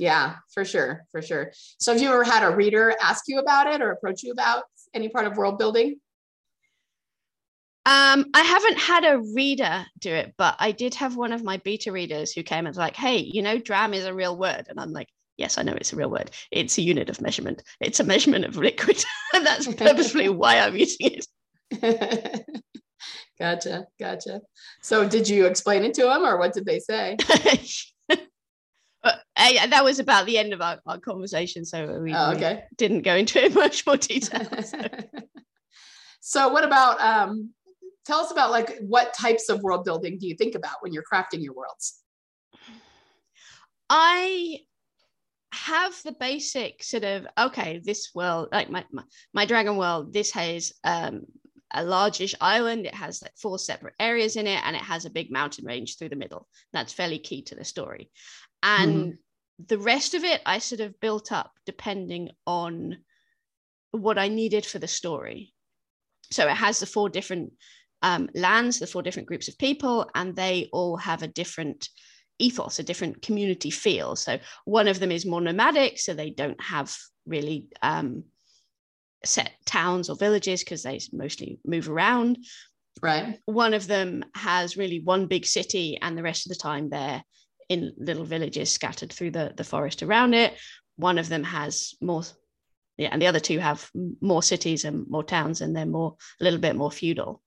Yeah, 0.00 0.36
for 0.54 0.64
sure, 0.64 1.04
for 1.12 1.20
sure. 1.20 1.52
So 1.78 1.92
have 1.92 2.00
you 2.00 2.08
ever 2.08 2.24
had 2.24 2.42
a 2.42 2.56
reader 2.56 2.94
ask 3.02 3.24
you 3.28 3.38
about 3.38 3.66
it 3.66 3.82
or 3.82 3.90
approach 3.90 4.22
you 4.22 4.32
about 4.32 4.64
any 4.94 5.10
part 5.10 5.26
of 5.26 5.36
world 5.36 5.58
building? 5.58 5.96
Um, 7.84 8.24
I 8.32 8.40
haven't 8.40 8.78
had 8.78 9.04
a 9.04 9.20
reader 9.34 9.84
do 9.98 10.10
it, 10.10 10.32
but 10.38 10.56
I 10.58 10.72
did 10.72 10.94
have 10.94 11.16
one 11.16 11.32
of 11.32 11.44
my 11.44 11.58
beta 11.58 11.92
readers 11.92 12.32
who 12.32 12.42
came 12.42 12.60
and 12.60 12.68
was 12.68 12.78
like, 12.78 12.96
"Hey, 12.96 13.18
you 13.18 13.42
know, 13.42 13.58
dram 13.58 13.92
is 13.92 14.06
a 14.06 14.14
real 14.14 14.38
word," 14.38 14.68
and 14.70 14.80
I'm 14.80 14.92
like, 14.92 15.08
"Yes, 15.36 15.58
I 15.58 15.64
know 15.64 15.74
it's 15.74 15.92
a 15.92 15.96
real 15.96 16.10
word. 16.10 16.30
It's 16.50 16.78
a 16.78 16.82
unit 16.82 17.10
of 17.10 17.20
measurement. 17.20 17.62
It's 17.78 18.00
a 18.00 18.04
measurement 18.04 18.46
of 18.46 18.56
liquid, 18.56 19.04
and 19.34 19.46
that's 19.46 19.66
purposefully 19.66 20.28
why 20.40 20.60
I'm 20.60 20.78
using 20.78 21.10
it." 21.70 22.46
gotcha, 23.38 23.86
gotcha. 23.98 24.40
So, 24.80 25.06
did 25.06 25.28
you 25.28 25.44
explain 25.44 25.84
it 25.84 25.92
to 25.94 26.04
them, 26.04 26.24
or 26.24 26.38
what 26.38 26.54
did 26.54 26.64
they 26.64 26.78
say? 26.78 27.18
But 29.02 29.22
uh, 29.36 29.66
that 29.68 29.84
was 29.84 29.98
about 29.98 30.26
the 30.26 30.38
end 30.38 30.52
of 30.52 30.60
our, 30.60 30.78
our 30.86 30.98
conversation, 30.98 31.64
so 31.64 32.00
we, 32.00 32.14
oh, 32.14 32.32
okay. 32.32 32.64
we 32.70 32.76
didn't 32.76 33.02
go 33.02 33.14
into 33.14 33.48
much 33.54 33.86
more 33.86 33.96
detail. 33.96 34.46
So. 34.62 34.78
so, 36.20 36.48
what 36.48 36.64
about? 36.64 37.00
Um, 37.00 37.50
tell 38.04 38.20
us 38.20 38.30
about 38.30 38.50
like 38.50 38.78
what 38.80 39.14
types 39.14 39.48
of 39.48 39.62
world 39.62 39.84
building 39.84 40.18
do 40.18 40.26
you 40.26 40.34
think 40.34 40.54
about 40.54 40.76
when 40.80 40.92
you're 40.92 41.04
crafting 41.10 41.42
your 41.42 41.54
worlds? 41.54 42.02
I 43.88 44.58
have 45.52 46.00
the 46.04 46.12
basic 46.12 46.82
sort 46.82 47.04
of 47.04 47.26
okay, 47.38 47.80
this 47.82 48.10
world, 48.14 48.48
like 48.52 48.70
my 48.70 48.84
my, 48.92 49.02
my 49.32 49.46
dragon 49.46 49.76
world, 49.76 50.12
this 50.12 50.30
has 50.32 50.72
um, 50.84 51.22
a 51.72 51.84
largish 51.84 52.34
island. 52.40 52.86
It 52.86 52.94
has 52.94 53.22
like 53.22 53.36
four 53.36 53.58
separate 53.58 53.94
areas 53.98 54.36
in 54.36 54.46
it, 54.46 54.60
and 54.64 54.76
it 54.76 54.82
has 54.82 55.04
a 55.04 55.10
big 55.10 55.30
mountain 55.30 55.64
range 55.64 55.96
through 55.96 56.10
the 56.10 56.16
middle. 56.16 56.46
That's 56.72 56.92
fairly 56.92 57.18
key 57.18 57.42
to 57.44 57.54
the 57.54 57.64
story. 57.64 58.10
And 58.62 58.94
mm-hmm. 58.94 59.64
the 59.68 59.78
rest 59.78 60.14
of 60.14 60.24
it, 60.24 60.40
I 60.46 60.58
sort 60.58 60.80
of 60.80 61.00
built 61.00 61.32
up 61.32 61.52
depending 61.66 62.30
on 62.46 62.98
what 63.92 64.18
I 64.18 64.28
needed 64.28 64.64
for 64.66 64.78
the 64.78 64.88
story. 64.88 65.52
So 66.30 66.46
it 66.46 66.56
has 66.56 66.80
the 66.80 66.86
four 66.86 67.08
different 67.08 67.52
um, 68.02 68.28
lands, 68.34 68.78
the 68.78 68.86
four 68.86 69.02
different 69.02 69.28
groups 69.28 69.48
of 69.48 69.58
people, 69.58 70.08
and 70.14 70.34
they 70.34 70.68
all 70.72 70.96
have 70.96 71.22
a 71.22 71.28
different 71.28 71.88
ethos, 72.38 72.78
a 72.78 72.82
different 72.82 73.22
community 73.22 73.70
feel. 73.70 74.16
So 74.16 74.38
one 74.64 74.88
of 74.88 75.00
them 75.00 75.12
is 75.12 75.26
more 75.26 75.40
nomadic, 75.40 75.98
so 75.98 76.14
they 76.14 76.30
don't 76.30 76.60
have 76.60 76.96
really 77.26 77.66
um, 77.82 78.24
set 79.24 79.52
towns 79.66 80.08
or 80.08 80.16
villages 80.16 80.64
because 80.64 80.82
they 80.82 81.00
mostly 81.12 81.58
move 81.64 81.90
around. 81.90 82.38
Right. 83.02 83.38
One 83.46 83.74
of 83.74 83.86
them 83.86 84.24
has 84.34 84.76
really 84.76 85.00
one 85.00 85.26
big 85.26 85.44
city, 85.44 85.98
and 86.00 86.16
the 86.16 86.22
rest 86.22 86.46
of 86.46 86.50
the 86.50 86.62
time 86.62 86.88
they're 86.88 87.22
in 87.70 87.94
little 87.96 88.24
villages 88.24 88.70
scattered 88.70 89.12
through 89.12 89.30
the, 89.30 89.54
the 89.56 89.64
forest 89.64 90.02
around 90.02 90.34
it. 90.34 90.54
One 90.96 91.16
of 91.16 91.30
them 91.30 91.44
has 91.44 91.94
more, 92.02 92.24
yeah, 92.98 93.08
and 93.12 93.22
the 93.22 93.28
other 93.28 93.40
two 93.40 93.60
have 93.60 93.88
more 94.20 94.42
cities 94.42 94.84
and 94.84 95.08
more 95.08 95.24
towns, 95.24 95.62
and 95.62 95.74
they're 95.74 95.86
more 95.86 96.16
a 96.40 96.44
little 96.44 96.58
bit 96.58 96.76
more 96.76 96.90
feudal. 96.90 97.40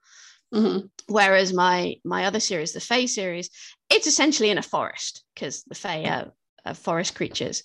Mm-hmm. 0.51 0.85
Whereas 1.07 1.53
my 1.53 1.95
my 2.03 2.25
other 2.25 2.39
series, 2.39 2.73
the 2.73 2.79
Fae 2.79 3.05
series, 3.05 3.49
it's 3.89 4.07
essentially 4.07 4.49
in 4.49 4.57
a 4.57 4.63
forest 4.63 5.23
because 5.35 5.63
the 5.63 5.75
Fae 5.75 6.05
are, 6.05 6.31
are, 6.65 6.73
forest 6.73 7.15
creatures, 7.15 7.63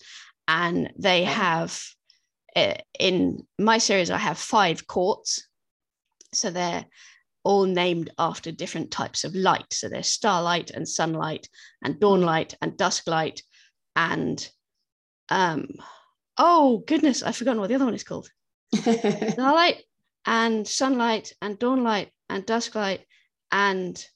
and 0.48 0.90
they 0.98 1.24
have 1.24 1.80
uh, 2.56 2.74
in 2.98 3.46
my 3.58 3.78
series 3.78 4.10
I 4.10 4.18
have 4.18 4.38
five 4.38 4.86
courts, 4.86 5.46
so 6.32 6.50
they're 6.50 6.86
all 7.48 7.64
named 7.64 8.10
after 8.18 8.52
different 8.52 8.90
types 8.90 9.24
of 9.24 9.34
light. 9.34 9.72
So 9.72 9.88
there's 9.88 10.08
starlight 10.08 10.70
and 10.70 10.86
sunlight 10.86 11.48
and 11.82 11.94
dawnlight 11.98 12.54
and 12.60 12.72
dusklight 12.72 13.40
and 13.96 14.46
um 15.30 15.66
oh 16.36 16.84
goodness, 16.86 17.22
I've 17.22 17.36
forgotten 17.36 17.60
what 17.60 17.68
the 17.68 17.74
other 17.74 17.86
one 17.86 17.94
is 17.94 18.04
called. 18.04 18.28
starlight 18.74 19.82
and 20.26 20.68
sunlight 20.68 21.32
and 21.40 21.58
dawnlight 21.58 22.08
and 22.28 22.44
dusklight 22.44 23.00
and 23.50 24.06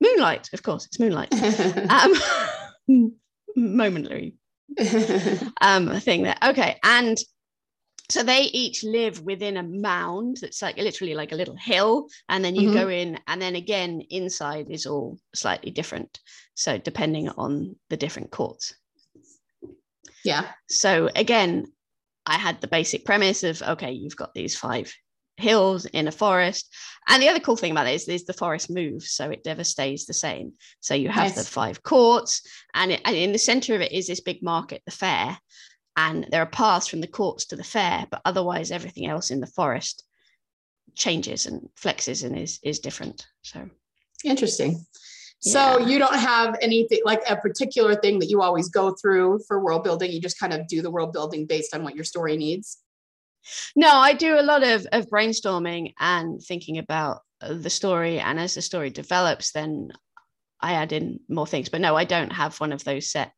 moonlight 0.00 0.48
of 0.54 0.62
course 0.62 0.86
it's 0.86 0.98
moonlight 0.98 1.34
um, 2.88 3.12
momentary 3.56 4.36
um 5.60 6.00
thing 6.00 6.22
there 6.22 6.36
okay 6.42 6.78
and 6.82 7.18
so 8.10 8.22
they 8.22 8.42
each 8.42 8.82
live 8.84 9.20
within 9.22 9.56
a 9.56 9.62
mound 9.62 10.38
that's 10.40 10.62
like 10.62 10.76
literally 10.76 11.14
like 11.14 11.32
a 11.32 11.36
little 11.36 11.56
hill 11.56 12.08
and 12.28 12.44
then 12.44 12.54
you 12.54 12.68
mm-hmm. 12.70 12.78
go 12.78 12.88
in 12.88 13.18
and 13.26 13.40
then 13.40 13.56
again 13.56 14.02
inside 14.10 14.70
is 14.70 14.86
all 14.86 15.18
slightly 15.34 15.70
different 15.70 16.18
so 16.54 16.78
depending 16.78 17.28
on 17.30 17.76
the 17.90 17.96
different 17.96 18.30
courts 18.30 18.74
yeah 20.24 20.44
so 20.68 21.08
again 21.14 21.66
i 22.26 22.36
had 22.36 22.60
the 22.60 22.68
basic 22.68 23.04
premise 23.04 23.44
of 23.44 23.62
okay 23.62 23.92
you've 23.92 24.16
got 24.16 24.34
these 24.34 24.56
five 24.56 24.92
hills 25.38 25.86
in 25.86 26.08
a 26.08 26.12
forest. 26.12 26.74
And 27.08 27.22
the 27.22 27.28
other 27.28 27.40
cool 27.40 27.56
thing 27.56 27.70
about 27.70 27.86
it 27.86 27.94
is, 27.94 28.08
is 28.08 28.24
the 28.24 28.32
forest 28.32 28.68
moves, 28.70 29.12
so 29.12 29.30
it 29.30 29.42
never 29.46 29.64
stays 29.64 30.04
the 30.04 30.12
same. 30.12 30.52
So 30.80 30.94
you 30.94 31.08
have 31.08 31.34
the 31.34 31.42
five 31.42 31.82
courts, 31.82 32.42
and, 32.74 32.92
it, 32.92 33.00
and 33.04 33.16
in 33.16 33.32
the 33.32 33.38
center 33.38 33.74
of 33.74 33.80
it 33.80 33.92
is 33.92 34.06
this 34.06 34.20
big 34.20 34.42
market, 34.42 34.82
the 34.84 34.92
fair. 34.92 35.38
And 35.98 36.28
there 36.30 36.42
are 36.42 36.46
paths 36.46 36.86
from 36.86 37.00
the 37.00 37.08
courts 37.08 37.44
to 37.46 37.56
the 37.56 37.64
fair, 37.64 38.06
but 38.08 38.22
otherwise 38.24 38.70
everything 38.70 39.06
else 39.06 39.32
in 39.32 39.40
the 39.40 39.48
forest 39.48 40.04
changes 40.94 41.46
and 41.46 41.68
flexes 41.76 42.24
and 42.24 42.38
is 42.38 42.60
is 42.62 42.78
different. 42.78 43.26
So 43.42 43.68
interesting. 44.24 44.86
So 45.40 45.78
yeah. 45.78 45.86
you 45.86 45.98
don't 45.98 46.14
have 46.14 46.56
anything 46.62 47.00
like 47.04 47.22
a 47.28 47.36
particular 47.36 47.96
thing 47.96 48.20
that 48.20 48.30
you 48.30 48.42
always 48.42 48.68
go 48.68 48.94
through 48.94 49.40
for 49.48 49.62
world 49.62 49.82
building. 49.82 50.12
You 50.12 50.20
just 50.20 50.38
kind 50.38 50.52
of 50.52 50.68
do 50.68 50.82
the 50.82 50.90
world 50.90 51.12
building 51.12 51.46
based 51.46 51.74
on 51.74 51.82
what 51.82 51.96
your 51.96 52.04
story 52.04 52.36
needs. 52.36 52.78
No, 53.74 53.88
I 53.88 54.12
do 54.12 54.38
a 54.38 54.42
lot 54.42 54.62
of, 54.62 54.86
of 54.92 55.08
brainstorming 55.08 55.94
and 55.98 56.40
thinking 56.40 56.78
about 56.78 57.22
uh, 57.40 57.54
the 57.54 57.70
story. 57.70 58.20
And 58.20 58.38
as 58.38 58.54
the 58.54 58.62
story 58.62 58.90
develops, 58.90 59.52
then 59.52 59.92
I 60.60 60.74
add 60.74 60.92
in 60.92 61.20
more 61.28 61.46
things. 61.46 61.68
But 61.68 61.80
no, 61.80 61.96
I 61.96 62.04
don't 62.04 62.32
have 62.32 62.58
one 62.58 62.72
of 62.72 62.84
those 62.84 63.10
set 63.10 63.32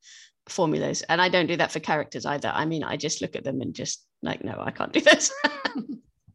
formulas. 0.50 1.02
And 1.08 1.20
I 1.20 1.28
don't 1.28 1.46
do 1.46 1.56
that 1.56 1.72
for 1.72 1.80
characters 1.80 2.26
either. 2.26 2.50
I 2.54 2.64
mean, 2.64 2.82
I 2.82 2.96
just 2.96 3.20
look 3.20 3.36
at 3.36 3.44
them 3.44 3.60
and 3.60 3.74
just 3.74 4.04
like, 4.22 4.44
no, 4.44 4.56
I 4.60 4.70
can't 4.70 4.92
do 4.92 5.00
this. 5.00 5.32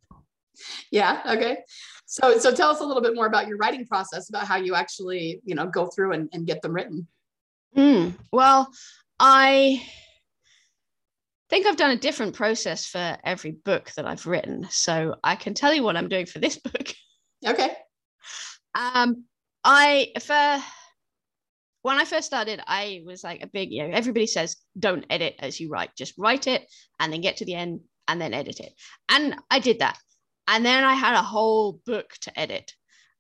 yeah. 0.92 1.22
Okay. 1.28 1.58
So, 2.06 2.38
so 2.38 2.54
tell 2.54 2.70
us 2.70 2.82
a 2.82 2.86
little 2.86 3.02
bit 3.02 3.16
more 3.16 3.26
about 3.26 3.48
your 3.48 3.58
writing 3.58 3.86
process, 3.86 4.30
about 4.30 4.46
how 4.46 4.58
you 4.58 4.76
actually, 4.76 5.42
you 5.44 5.56
know, 5.56 5.66
go 5.66 5.88
through 5.88 6.14
and, 6.14 6.30
and 6.34 6.46
get 6.46 6.62
them 6.62 6.74
written. 6.74 7.08
Mm, 7.76 8.14
well, 8.32 8.70
I 9.20 9.82
think 11.50 11.66
I've 11.66 11.78
done 11.78 11.92
a 11.92 11.98
different 11.98 12.36
process 12.36 12.88
for 12.88 13.18
every 13.24 13.52
book 13.52 13.92
that 13.96 14.06
I've 14.06 14.26
written. 14.28 14.68
So 14.70 15.16
I 15.24 15.36
can 15.36 15.54
tell 15.54 15.74
you 15.74 15.84
what 15.84 15.98
I'm 15.98 16.10
doing 16.10 16.26
for 16.26 16.40
this 16.40 16.58
book. 16.64 16.94
Okay. 17.46 17.72
Um, 18.74 19.26
I 19.64 20.12
for 20.20 20.64
when 21.86 22.00
I 22.00 22.06
first 22.06 22.26
started, 22.26 22.60
I 22.66 23.04
was 23.06 23.24
like 23.24 23.44
a 23.44 23.48
big, 23.48 23.72
you 23.72 23.84
know, 23.84 23.94
everybody 23.94 24.26
says 24.26 24.56
don't 24.78 25.06
edit 25.08 25.36
as 25.38 25.60
you 25.60 25.70
write, 25.70 25.92
just 25.96 26.16
write 26.18 26.48
it 26.48 26.66
and 27.00 27.14
then 27.14 27.22
get 27.22 27.38
to 27.38 27.46
the 27.46 27.54
end 27.54 27.82
and 28.08 28.20
then 28.20 28.34
edit 28.34 28.60
it. 28.60 28.74
And 29.08 29.36
I 29.52 29.60
did 29.60 29.78
that. 29.78 29.96
And 30.48 30.66
then 30.66 30.84
I 30.84 30.96
had 30.96 31.14
a 31.14 31.22
whole 31.22 31.80
book 31.86 32.10
to 32.22 32.40
edit. 32.40 32.74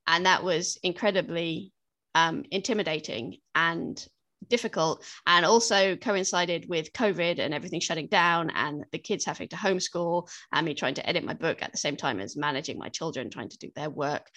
And 0.07 0.25
that 0.25 0.43
was 0.43 0.79
incredibly 0.81 1.73
um, 2.15 2.43
intimidating 2.49 3.37
and 3.53 4.03
difficult 4.49 5.05
and 5.27 5.45
also 5.45 5.95
coincided 5.95 6.65
with 6.67 6.91
COVID 6.91 7.37
and 7.37 7.53
everything 7.53 7.81
shutting 7.81 8.07
down 8.07 8.49
and 8.49 8.83
the 8.91 8.97
kids 8.97 9.25
having 9.25 9.47
to 9.49 9.55
homeschool 9.55 10.27
and 10.51 10.65
me 10.65 10.73
trying 10.73 10.95
to 10.95 11.07
edit 11.07 11.23
my 11.23 11.35
book 11.35 11.61
at 11.61 11.71
the 11.71 11.77
same 11.77 11.97
time 11.97 12.19
as 12.19 12.35
managing 12.35 12.79
my 12.79 12.89
children, 12.89 13.29
trying 13.29 13.49
to 13.49 13.59
do 13.59 13.69
their 13.75 13.91
work. 13.91 14.27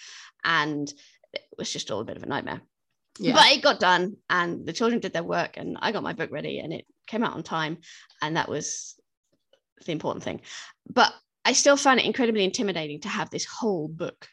And 0.43 0.87
it 1.33 1.41
was 1.57 1.73
just 1.73 1.89
all 1.89 2.01
a 2.01 2.05
bit 2.05 2.17
of 2.17 2.21
a 2.21 2.27
nightmare. 2.27 2.61
Yeah. 3.19 3.33
But 3.33 3.51
it 3.51 3.61
got 3.61 3.79
done 3.79 4.15
and 4.29 4.65
the 4.65 4.73
children 4.73 5.01
did 5.01 5.13
their 5.13 5.23
work 5.23 5.57
and 5.57 5.77
I 5.81 5.91
got 5.91 6.03
my 6.03 6.13
book 6.13 6.31
ready 6.31 6.59
and 6.59 6.71
it 6.73 6.85
came 7.05 7.23
out 7.23 7.33
on 7.33 7.43
time. 7.43 7.79
And 8.21 8.37
that 8.37 8.49
was 8.49 8.95
the 9.85 9.91
important 9.91 10.23
thing. 10.23 10.41
But 10.89 11.13
I 11.43 11.53
still 11.53 11.77
found 11.77 11.99
it 11.99 12.05
incredibly 12.05 12.43
intimidating 12.43 13.01
to 13.01 13.09
have 13.09 13.29
this 13.29 13.45
whole 13.45 13.87
book 13.87 14.27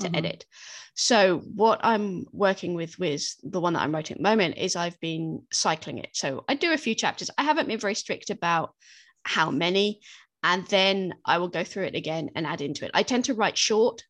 to 0.00 0.06
mm-hmm. 0.06 0.16
edit. 0.16 0.46
So 0.94 1.38
what 1.54 1.80
I'm 1.82 2.26
working 2.32 2.74
with 2.74 2.98
with 2.98 3.34
the 3.42 3.60
one 3.60 3.74
that 3.74 3.82
I'm 3.82 3.94
writing 3.94 4.16
at 4.16 4.18
the 4.18 4.28
moment 4.28 4.58
is 4.58 4.76
I've 4.76 4.98
been 5.00 5.42
cycling 5.52 5.98
it. 5.98 6.10
So 6.12 6.44
I 6.48 6.54
do 6.54 6.72
a 6.72 6.78
few 6.78 6.94
chapters. 6.94 7.30
I 7.38 7.42
haven't 7.42 7.68
been 7.68 7.78
very 7.78 7.94
strict 7.94 8.30
about 8.30 8.74
how 9.24 9.50
many, 9.50 10.00
and 10.42 10.66
then 10.66 11.14
I 11.24 11.38
will 11.38 11.48
go 11.48 11.64
through 11.64 11.84
it 11.84 11.94
again 11.94 12.30
and 12.34 12.46
add 12.46 12.60
into 12.60 12.84
it. 12.84 12.90
I 12.94 13.02
tend 13.02 13.26
to 13.26 13.34
write 13.34 13.58
short. 13.58 14.02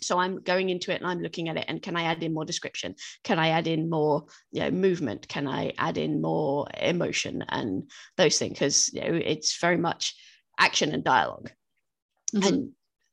So 0.00 0.18
I'm 0.18 0.40
going 0.40 0.70
into 0.70 0.92
it 0.92 1.00
and 1.00 1.06
I'm 1.06 1.20
looking 1.20 1.48
at 1.48 1.56
it 1.56 1.64
and 1.68 1.82
can 1.82 1.96
I 1.96 2.04
add 2.04 2.22
in 2.22 2.34
more 2.34 2.44
description? 2.44 2.94
Can 3.24 3.38
I 3.38 3.48
add 3.48 3.66
in 3.66 3.90
more 3.90 4.26
you 4.52 4.60
know, 4.60 4.70
movement? 4.70 5.28
Can 5.28 5.46
I 5.46 5.72
add 5.78 5.98
in 5.98 6.22
more 6.22 6.66
emotion 6.80 7.44
and 7.48 7.90
those 8.16 8.38
things? 8.38 8.54
Because 8.54 8.92
you 8.92 9.00
know, 9.00 9.14
it's 9.14 9.58
very 9.60 9.76
much 9.76 10.14
action 10.58 10.92
and 10.92 11.04
dialog 11.04 11.48
mm-hmm. 12.34 12.46
And 12.46 12.70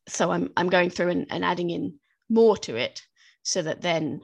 so 0.07 0.31
I'm 0.31 0.51
I'm 0.55 0.69
going 0.69 0.89
through 0.89 1.09
and, 1.09 1.27
and 1.29 1.43
adding 1.43 1.69
in 1.69 1.95
more 2.29 2.57
to 2.57 2.75
it 2.75 3.01
so 3.43 3.61
that 3.61 3.81
then 3.81 4.21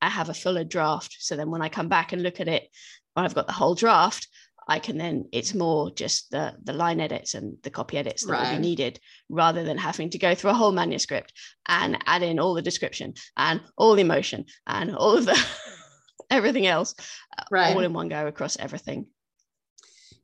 I 0.00 0.08
have 0.08 0.28
a 0.28 0.34
fuller 0.34 0.64
draft. 0.64 1.16
So 1.20 1.36
then 1.36 1.50
when 1.50 1.62
I 1.62 1.68
come 1.68 1.88
back 1.88 2.12
and 2.12 2.22
look 2.22 2.40
at 2.40 2.48
it, 2.48 2.68
when 3.14 3.24
I've 3.24 3.34
got 3.34 3.46
the 3.46 3.52
whole 3.52 3.74
draft, 3.74 4.28
I 4.66 4.78
can 4.78 4.98
then 4.98 5.26
it's 5.32 5.54
more 5.54 5.90
just 5.90 6.30
the 6.30 6.54
the 6.62 6.72
line 6.72 7.00
edits 7.00 7.34
and 7.34 7.56
the 7.62 7.70
copy 7.70 7.98
edits 7.98 8.24
that 8.24 8.32
right. 8.32 8.50
will 8.50 8.56
be 8.56 8.62
needed 8.62 8.98
rather 9.28 9.62
than 9.62 9.78
having 9.78 10.10
to 10.10 10.18
go 10.18 10.34
through 10.34 10.50
a 10.50 10.54
whole 10.54 10.72
manuscript 10.72 11.32
and 11.66 11.98
add 12.06 12.22
in 12.22 12.40
all 12.40 12.54
the 12.54 12.62
description 12.62 13.14
and 13.36 13.60
all 13.76 13.94
the 13.94 14.02
emotion 14.02 14.44
and 14.66 14.94
all 14.94 15.16
of 15.16 15.24
the 15.24 15.46
everything 16.30 16.66
else 16.66 16.94
uh, 17.38 17.44
right. 17.50 17.74
all 17.74 17.82
in 17.82 17.92
one 17.92 18.08
go 18.08 18.26
across 18.26 18.58
everything. 18.58 19.06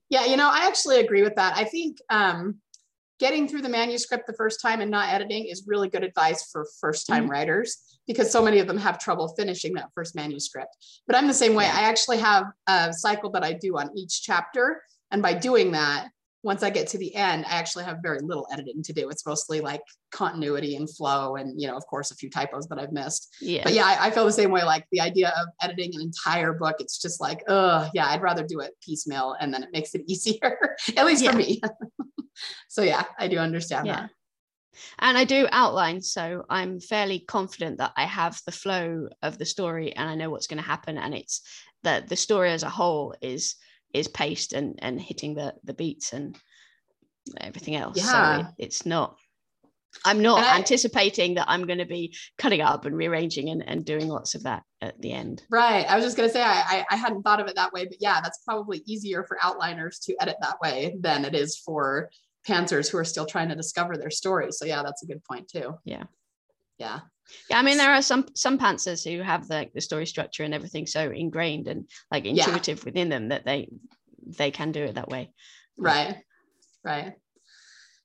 Yeah, 0.08 0.26
you 0.26 0.36
know, 0.36 0.50
I 0.50 0.66
actually 0.66 1.00
agree 1.00 1.22
with 1.22 1.36
that. 1.36 1.56
I 1.56 1.64
think 1.64 1.98
um 2.10 2.61
getting 3.22 3.46
through 3.46 3.62
the 3.62 3.68
manuscript 3.68 4.26
the 4.26 4.32
first 4.32 4.60
time 4.60 4.80
and 4.80 4.90
not 4.90 5.08
editing 5.08 5.44
is 5.44 5.62
really 5.68 5.88
good 5.88 6.02
advice 6.02 6.50
for 6.50 6.66
first 6.80 7.06
time 7.06 7.22
mm-hmm. 7.22 7.30
writers 7.30 8.00
because 8.08 8.32
so 8.32 8.42
many 8.42 8.58
of 8.58 8.66
them 8.66 8.76
have 8.76 8.98
trouble 8.98 9.28
finishing 9.38 9.72
that 9.74 9.88
first 9.94 10.16
manuscript. 10.16 10.76
But 11.06 11.14
I'm 11.14 11.28
the 11.28 11.32
same 11.32 11.54
way. 11.54 11.66
I 11.66 11.82
actually 11.82 12.18
have 12.18 12.46
a 12.66 12.92
cycle 12.92 13.30
that 13.30 13.44
I 13.44 13.52
do 13.52 13.78
on 13.78 13.96
each 13.96 14.22
chapter. 14.22 14.82
And 15.12 15.22
by 15.22 15.34
doing 15.34 15.70
that, 15.70 16.08
once 16.44 16.62
I 16.62 16.70
get 16.70 16.88
to 16.88 16.98
the 16.98 17.14
end, 17.14 17.44
I 17.46 17.52
actually 17.52 17.84
have 17.84 17.98
very 18.02 18.18
little 18.20 18.46
editing 18.52 18.82
to 18.82 18.92
do. 18.92 19.08
It's 19.08 19.24
mostly 19.24 19.60
like 19.60 19.82
continuity 20.10 20.76
and 20.76 20.88
flow, 20.90 21.36
and 21.36 21.60
you 21.60 21.68
know, 21.68 21.76
of 21.76 21.86
course, 21.86 22.10
a 22.10 22.16
few 22.16 22.28
typos 22.30 22.66
that 22.68 22.78
I've 22.78 22.92
missed. 22.92 23.34
Yeah. 23.40 23.62
But 23.64 23.74
yeah, 23.74 23.84
I, 23.86 24.06
I 24.06 24.10
feel 24.10 24.24
the 24.24 24.32
same 24.32 24.50
way. 24.50 24.64
Like 24.64 24.84
the 24.90 25.00
idea 25.00 25.28
of 25.40 25.48
editing 25.62 25.94
an 25.94 26.00
entire 26.00 26.52
book, 26.52 26.76
it's 26.80 27.00
just 27.00 27.20
like, 27.20 27.42
oh 27.48 27.88
yeah, 27.94 28.06
I'd 28.08 28.22
rather 28.22 28.44
do 28.44 28.60
it 28.60 28.72
piecemeal, 28.84 29.36
and 29.40 29.54
then 29.54 29.62
it 29.62 29.70
makes 29.72 29.94
it 29.94 30.02
easier, 30.08 30.76
at 30.96 31.06
least 31.06 31.22
yeah. 31.22 31.30
for 31.30 31.36
me. 31.38 31.60
so 32.68 32.82
yeah, 32.82 33.04
I 33.18 33.28
do 33.28 33.38
understand 33.38 33.86
Yeah. 33.86 34.00
that. 34.02 34.10
and 34.98 35.16
I 35.18 35.24
do 35.24 35.46
outline, 35.52 36.00
so 36.02 36.44
I'm 36.50 36.80
fairly 36.80 37.20
confident 37.20 37.78
that 37.78 37.92
I 37.96 38.04
have 38.04 38.40
the 38.46 38.52
flow 38.52 39.08
of 39.22 39.38
the 39.38 39.44
story 39.44 39.94
and 39.94 40.08
I 40.08 40.14
know 40.16 40.30
what's 40.30 40.46
going 40.48 40.62
to 40.62 40.68
happen, 40.68 40.98
and 40.98 41.14
it's 41.14 41.42
that 41.84 42.08
the 42.08 42.16
story 42.16 42.50
as 42.50 42.62
a 42.62 42.70
whole 42.70 43.14
is 43.20 43.56
is 43.92 44.08
paced 44.08 44.52
and 44.52 44.78
and 44.82 45.00
hitting 45.00 45.34
the 45.34 45.54
the 45.64 45.74
beats 45.74 46.12
and 46.12 46.36
everything 47.40 47.76
else. 47.76 48.00
So 48.00 48.10
Yeah. 48.10 48.40
it, 48.40 48.46
it's 48.58 48.86
not. 48.86 49.16
I'm 50.06 50.22
not 50.22 50.42
I- 50.42 50.56
anticipating 50.56 51.34
that 51.34 51.44
I'm 51.48 51.66
going 51.66 51.78
to 51.78 51.84
be 51.84 52.16
cutting 52.38 52.62
up 52.62 52.86
and 52.86 52.96
rearranging 52.96 53.50
and, 53.50 53.62
and 53.68 53.84
doing 53.84 54.08
lots 54.08 54.34
of 54.34 54.44
that 54.44 54.62
at 54.80 54.98
the 55.02 55.12
end. 55.12 55.42
Right. 55.50 55.84
I 55.86 55.94
was 55.96 56.04
just 56.04 56.16
gonna 56.16 56.30
say 56.30 56.42
I, 56.42 56.62
I 56.66 56.84
I 56.90 56.96
hadn't 56.96 57.22
thought 57.22 57.40
of 57.40 57.46
it 57.46 57.56
that 57.56 57.72
way, 57.72 57.84
but 57.84 57.98
yeah, 58.00 58.20
that's 58.22 58.38
probably 58.38 58.82
easier 58.86 59.22
for 59.24 59.36
outliners 59.42 60.00
to 60.04 60.16
edit 60.20 60.36
that 60.40 60.58
way 60.60 60.96
than 60.98 61.24
it 61.24 61.34
is 61.34 61.58
for 61.58 62.10
pantsers 62.48 62.90
who 62.90 62.98
are 62.98 63.04
still 63.04 63.26
trying 63.26 63.50
to 63.50 63.54
discover 63.54 63.96
their 63.96 64.10
story. 64.10 64.50
So 64.50 64.64
yeah, 64.64 64.82
that's 64.82 65.02
a 65.02 65.06
good 65.06 65.22
point 65.24 65.48
too. 65.48 65.74
Yeah. 65.84 66.04
Yeah. 66.78 67.00
Yeah, 67.48 67.58
I 67.58 67.62
mean 67.62 67.78
there 67.78 67.92
are 67.92 68.02
some 68.02 68.26
some 68.34 68.58
pantsers 68.58 69.08
who 69.08 69.22
have 69.22 69.48
the 69.48 69.68
the 69.74 69.80
story 69.80 70.06
structure 70.06 70.42
and 70.42 70.52
everything 70.52 70.86
so 70.86 71.10
ingrained 71.10 71.68
and 71.68 71.88
like 72.10 72.24
Yeah. 72.24 72.30
intuitive 72.46 72.84
within 72.84 73.08
them 73.08 73.28
that 73.28 73.44
they 73.44 73.68
they 74.26 74.50
can 74.50 74.72
do 74.72 74.82
it 74.84 74.94
that 74.96 75.08
way. 75.08 75.30
Right. 75.76 76.16
Right. 76.84 77.14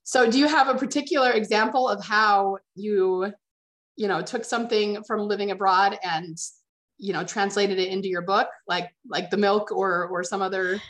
So 0.04 0.30
do 0.30 0.38
you 0.38 0.48
have 0.48 0.68
a 0.68 0.74
particular 0.78 1.30
example 1.32 1.88
of 1.88 2.02
how 2.02 2.58
you, 2.74 3.32
you 3.96 4.08
know, 4.08 4.22
took 4.22 4.44
something 4.44 5.02
from 5.04 5.20
living 5.20 5.50
abroad 5.50 5.98
and, 6.02 6.36
you 6.96 7.12
know, 7.12 7.24
translated 7.24 7.78
it 7.78 7.88
into 7.88 8.08
your 8.08 8.22
book, 8.22 8.48
like 8.66 8.88
like 9.06 9.28
the 9.30 9.36
milk 9.36 9.70
or 9.70 10.06
or 10.08 10.24
some 10.24 10.40
other 10.40 10.80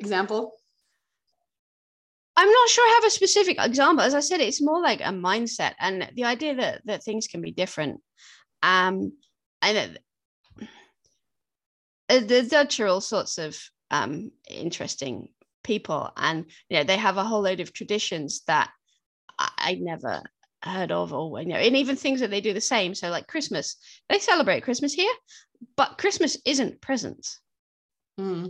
example? 0.00 0.54
I'm 2.36 2.50
not 2.50 2.68
sure 2.68 2.84
I 2.84 2.94
have 2.94 3.04
a 3.04 3.10
specific 3.10 3.58
example. 3.60 4.04
As 4.04 4.14
I 4.14 4.20
said, 4.20 4.40
it's 4.40 4.62
more 4.62 4.80
like 4.80 5.00
a 5.00 5.12
mindset 5.12 5.74
and 5.78 6.10
the 6.14 6.24
idea 6.24 6.56
that 6.56 6.82
that 6.86 7.04
things 7.04 7.26
can 7.26 7.40
be 7.40 7.52
different. 7.52 8.00
Um, 8.62 9.12
and 9.62 9.98
uh, 12.08 12.20
the 12.20 12.46
Dutch 12.48 12.80
are 12.80 12.86
all 12.86 13.00
sorts 13.00 13.38
of 13.38 13.58
um, 13.90 14.30
interesting 14.48 15.28
people, 15.62 16.10
and 16.16 16.46
you 16.68 16.78
know 16.78 16.84
they 16.84 16.96
have 16.96 17.16
a 17.16 17.24
whole 17.24 17.42
load 17.42 17.60
of 17.60 17.72
traditions 17.72 18.42
that 18.46 18.70
I, 19.38 19.50
I 19.58 19.74
never 19.80 20.22
heard 20.62 20.90
of, 20.90 21.12
or 21.12 21.40
you 21.40 21.48
know, 21.48 21.56
and 21.56 21.76
even 21.76 21.96
things 21.96 22.20
that 22.20 22.30
they 22.30 22.40
do 22.40 22.52
the 22.52 22.60
same. 22.60 22.94
So, 22.94 23.10
like 23.10 23.28
Christmas, 23.28 23.76
they 24.08 24.18
celebrate 24.18 24.62
Christmas 24.62 24.92
here, 24.92 25.12
but 25.76 25.98
Christmas 25.98 26.36
isn't 26.44 26.80
presents. 26.80 27.40
Hmm. 28.18 28.46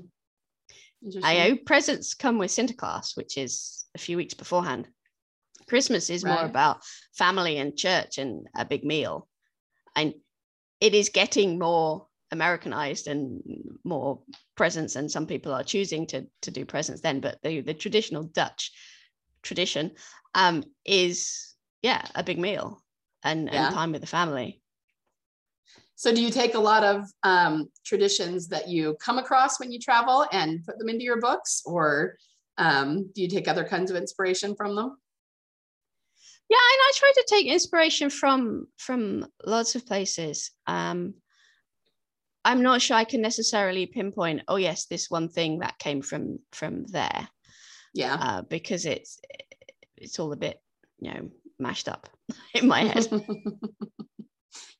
I 1.04 1.06
Interesting. 1.06 1.38
know 1.38 1.56
presents 1.66 2.14
come 2.14 2.38
with 2.38 2.50
Sinterklaas, 2.50 3.16
which 3.16 3.36
is 3.36 3.84
a 3.94 3.98
few 3.98 4.16
weeks 4.16 4.34
beforehand. 4.34 4.88
Christmas 5.68 6.10
is 6.10 6.24
more 6.24 6.44
about 6.44 6.82
family 7.16 7.58
and 7.58 7.76
church 7.76 8.18
and 8.18 8.46
a 8.56 8.64
big 8.64 8.84
meal. 8.84 9.28
And 9.96 10.14
it 10.80 10.94
is 10.94 11.08
getting 11.08 11.58
more 11.58 12.06
Americanized 12.30 13.06
and 13.06 13.40
more 13.84 14.22
presents, 14.56 14.96
and 14.96 15.10
some 15.10 15.26
people 15.26 15.52
are 15.52 15.62
choosing 15.62 16.06
to, 16.08 16.26
to 16.42 16.50
do 16.50 16.64
presents 16.64 17.00
then. 17.00 17.20
But 17.20 17.38
the, 17.42 17.60
the 17.60 17.74
traditional 17.74 18.24
Dutch 18.24 18.72
tradition 19.42 19.92
um, 20.34 20.64
is, 20.84 21.54
yeah, 21.82 22.02
a 22.14 22.22
big 22.24 22.38
meal 22.38 22.82
and, 23.22 23.48
Yeah. 23.52 23.66
and 23.66 23.74
time 23.74 23.92
with 23.92 24.00
the 24.00 24.06
family. 24.06 24.60
So 25.96 26.12
do 26.14 26.20
you 26.22 26.30
take 26.30 26.54
a 26.54 26.58
lot 26.60 26.82
of 26.82 27.04
um, 27.22 27.68
traditions 27.84 28.48
that 28.48 28.68
you 28.68 28.96
come 29.00 29.18
across 29.18 29.60
when 29.60 29.70
you 29.72 29.78
travel 29.78 30.26
and 30.32 30.64
put 30.64 30.78
them 30.78 30.88
into 30.88 31.04
your 31.04 31.20
books, 31.20 31.62
or 31.64 32.16
um, 32.58 33.10
do 33.14 33.22
you 33.22 33.28
take 33.28 33.46
other 33.48 33.64
kinds 33.64 33.90
of 33.90 33.96
inspiration 33.96 34.54
from 34.56 34.74
them? 34.76 34.96
yeah 36.50 36.56
and 36.58 36.80
i 36.82 36.92
try 36.94 37.10
to 37.14 37.24
take 37.26 37.46
inspiration 37.46 38.10
from 38.10 38.66
from 38.76 39.26
lots 39.46 39.74
of 39.76 39.86
places 39.86 40.50
um 40.66 41.14
i'm 42.44 42.62
not 42.62 42.82
sure 42.82 42.98
i 42.98 43.04
can 43.04 43.22
necessarily 43.22 43.86
pinpoint 43.86 44.42
oh 44.46 44.56
yes 44.56 44.84
this 44.84 45.08
one 45.10 45.28
thing 45.30 45.60
that 45.60 45.78
came 45.78 46.02
from 46.02 46.38
from 46.52 46.84
there 46.84 47.26
Yeah. 47.94 48.14
uh, 48.20 48.42
because 48.42 48.84
it's 48.84 49.18
it's 49.96 50.18
all 50.20 50.32
a 50.34 50.36
bit 50.36 50.60
you 51.00 51.14
know 51.14 51.30
mashed 51.58 51.88
up 51.88 52.10
in 52.54 52.68
my 52.68 52.80
head 52.84 53.08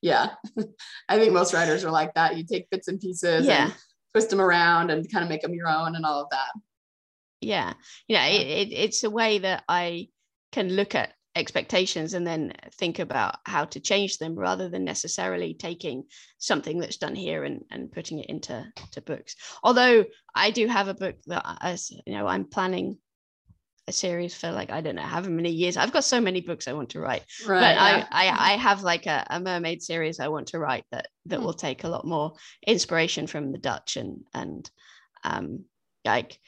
yeah. 0.05 0.27
I 1.09 1.19
think 1.19 1.33
most 1.33 1.55
writers 1.55 1.83
are 1.85 1.91
like 2.01 2.13
that. 2.15 2.37
You 2.37 2.45
take 2.45 2.69
bits 2.71 2.89
and 2.89 3.01
pieces 3.01 3.47
yeah 3.47 3.65
and 3.65 3.75
twist 4.13 4.31
them 4.31 4.41
around 4.41 4.91
and 4.91 5.11
kind 5.11 5.25
of 5.25 5.29
make 5.29 5.43
them 5.43 5.55
your 5.55 5.69
own 5.69 5.97
and 5.97 6.05
all 6.07 6.21
of 6.23 6.31
that. 6.31 6.53
yeah 7.41 7.73
yeah 8.07 8.27
Yeah. 8.29 8.37
it, 8.39 8.47
it, 8.61 8.73
it's 8.85 9.03
a 9.05 9.11
way 9.11 9.39
that 9.39 9.65
i 9.69 10.09
can 10.53 10.69
look 10.69 10.95
at 10.95 11.15
expectations 11.37 12.15
and 12.15 12.25
then 12.25 12.53
think 12.79 13.01
about 13.01 13.35
how 13.45 13.65
to 13.65 13.81
change 13.81 14.19
them 14.19 14.37
rather 14.37 14.69
than 14.69 14.85
necessarily 14.85 15.53
taking 15.53 16.05
something 16.39 16.79
that's 16.79 16.97
done 17.05 17.17
here 17.17 17.43
and, 17.43 17.65
and 17.73 17.91
putting 17.91 18.21
it 18.21 18.27
into 18.35 18.65
to 18.93 19.01
books 19.03 19.35
although 19.65 20.05
i 20.35 20.53
do 20.53 20.69
have 20.69 20.87
a 20.89 20.95
book 21.05 21.17
that 21.27 21.45
as 21.61 21.91
you 22.07 22.15
know 22.15 22.27
i'm 22.29 22.45
planning 22.45 22.97
a 23.87 23.93
series 23.93 24.35
for 24.35 24.51
like 24.51 24.71
i 24.71 24.81
don't 24.81 24.95
know 24.95 25.03
how 25.03 25.21
many 25.21 25.51
years 25.51 25.77
i've 25.77 25.93
got 25.93 26.05
so 26.05 26.21
many 26.21 26.41
books 26.41 26.67
i 26.69 26.73
want 26.73 26.89
to 26.91 27.01
write 27.01 27.25
Right. 27.47 27.61
but 27.61 27.75
yeah. 27.77 28.07
I, 28.11 28.27
I 28.29 28.53
i 28.55 28.57
have 28.57 28.83
like 28.83 29.07
a, 29.07 29.27
a 29.31 29.41
mermaid 29.41 29.83
series 29.83 30.21
i 30.21 30.29
want 30.29 30.49
to 30.49 30.59
write 30.59 30.85
that 30.91 31.09
that 31.27 31.39
Hmm. 31.39 31.45
will 31.45 31.53
take 31.55 31.85
a 31.85 31.89
lot 31.89 32.07
more 32.07 32.33
inspiration 32.67 33.27
from 33.27 33.53
the 33.53 33.59
dutch 33.59 33.97
and 33.97 34.25
and 34.33 34.71
um 35.23 35.65
like 36.05 36.39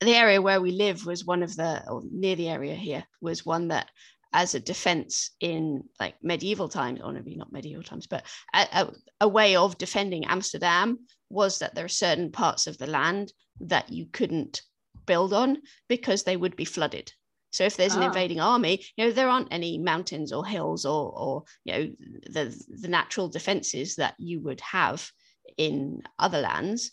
the 0.00 0.14
area 0.14 0.40
where 0.42 0.60
we 0.60 0.72
live 0.72 1.06
was 1.06 1.24
one 1.24 1.42
of 1.42 1.54
the 1.56 1.82
or 1.88 2.02
near 2.10 2.36
the 2.36 2.48
area 2.48 2.74
here 2.74 3.04
was 3.20 3.46
one 3.46 3.68
that 3.68 3.88
as 4.32 4.54
a 4.54 4.60
defense 4.60 5.30
in 5.40 5.82
like 6.00 6.14
medieval 6.22 6.68
times 6.68 7.00
or 7.02 7.12
maybe 7.12 7.36
not 7.36 7.52
medieval 7.52 7.82
times 7.82 8.06
but 8.06 8.24
a, 8.54 8.66
a, 8.72 8.92
a 9.22 9.28
way 9.28 9.56
of 9.56 9.78
defending 9.78 10.24
amsterdam 10.26 10.98
was 11.30 11.58
that 11.60 11.74
there 11.74 11.84
are 11.84 11.88
certain 11.88 12.30
parts 12.30 12.66
of 12.66 12.76
the 12.78 12.86
land 12.86 13.32
that 13.60 13.90
you 13.92 14.06
couldn't 14.12 14.62
build 15.06 15.32
on 15.32 15.58
because 15.88 16.22
they 16.22 16.36
would 16.36 16.56
be 16.56 16.64
flooded 16.64 17.12
so 17.52 17.64
if 17.64 17.76
there's 17.76 17.94
an 17.94 18.02
Ah. 18.02 18.06
invading 18.06 18.40
army 18.40 18.84
you 18.96 19.04
know 19.04 19.12
there 19.12 19.28
aren't 19.28 19.52
any 19.52 19.78
mountains 19.78 20.32
or 20.32 20.44
hills 20.44 20.84
or 20.84 21.12
or 21.16 21.44
you 21.64 21.72
know 21.72 21.94
the 22.30 22.64
the 22.80 22.88
natural 22.88 23.28
defenses 23.28 23.96
that 23.96 24.14
you 24.18 24.40
would 24.40 24.60
have 24.60 25.10
in 25.56 26.02
other 26.18 26.40
lands 26.40 26.90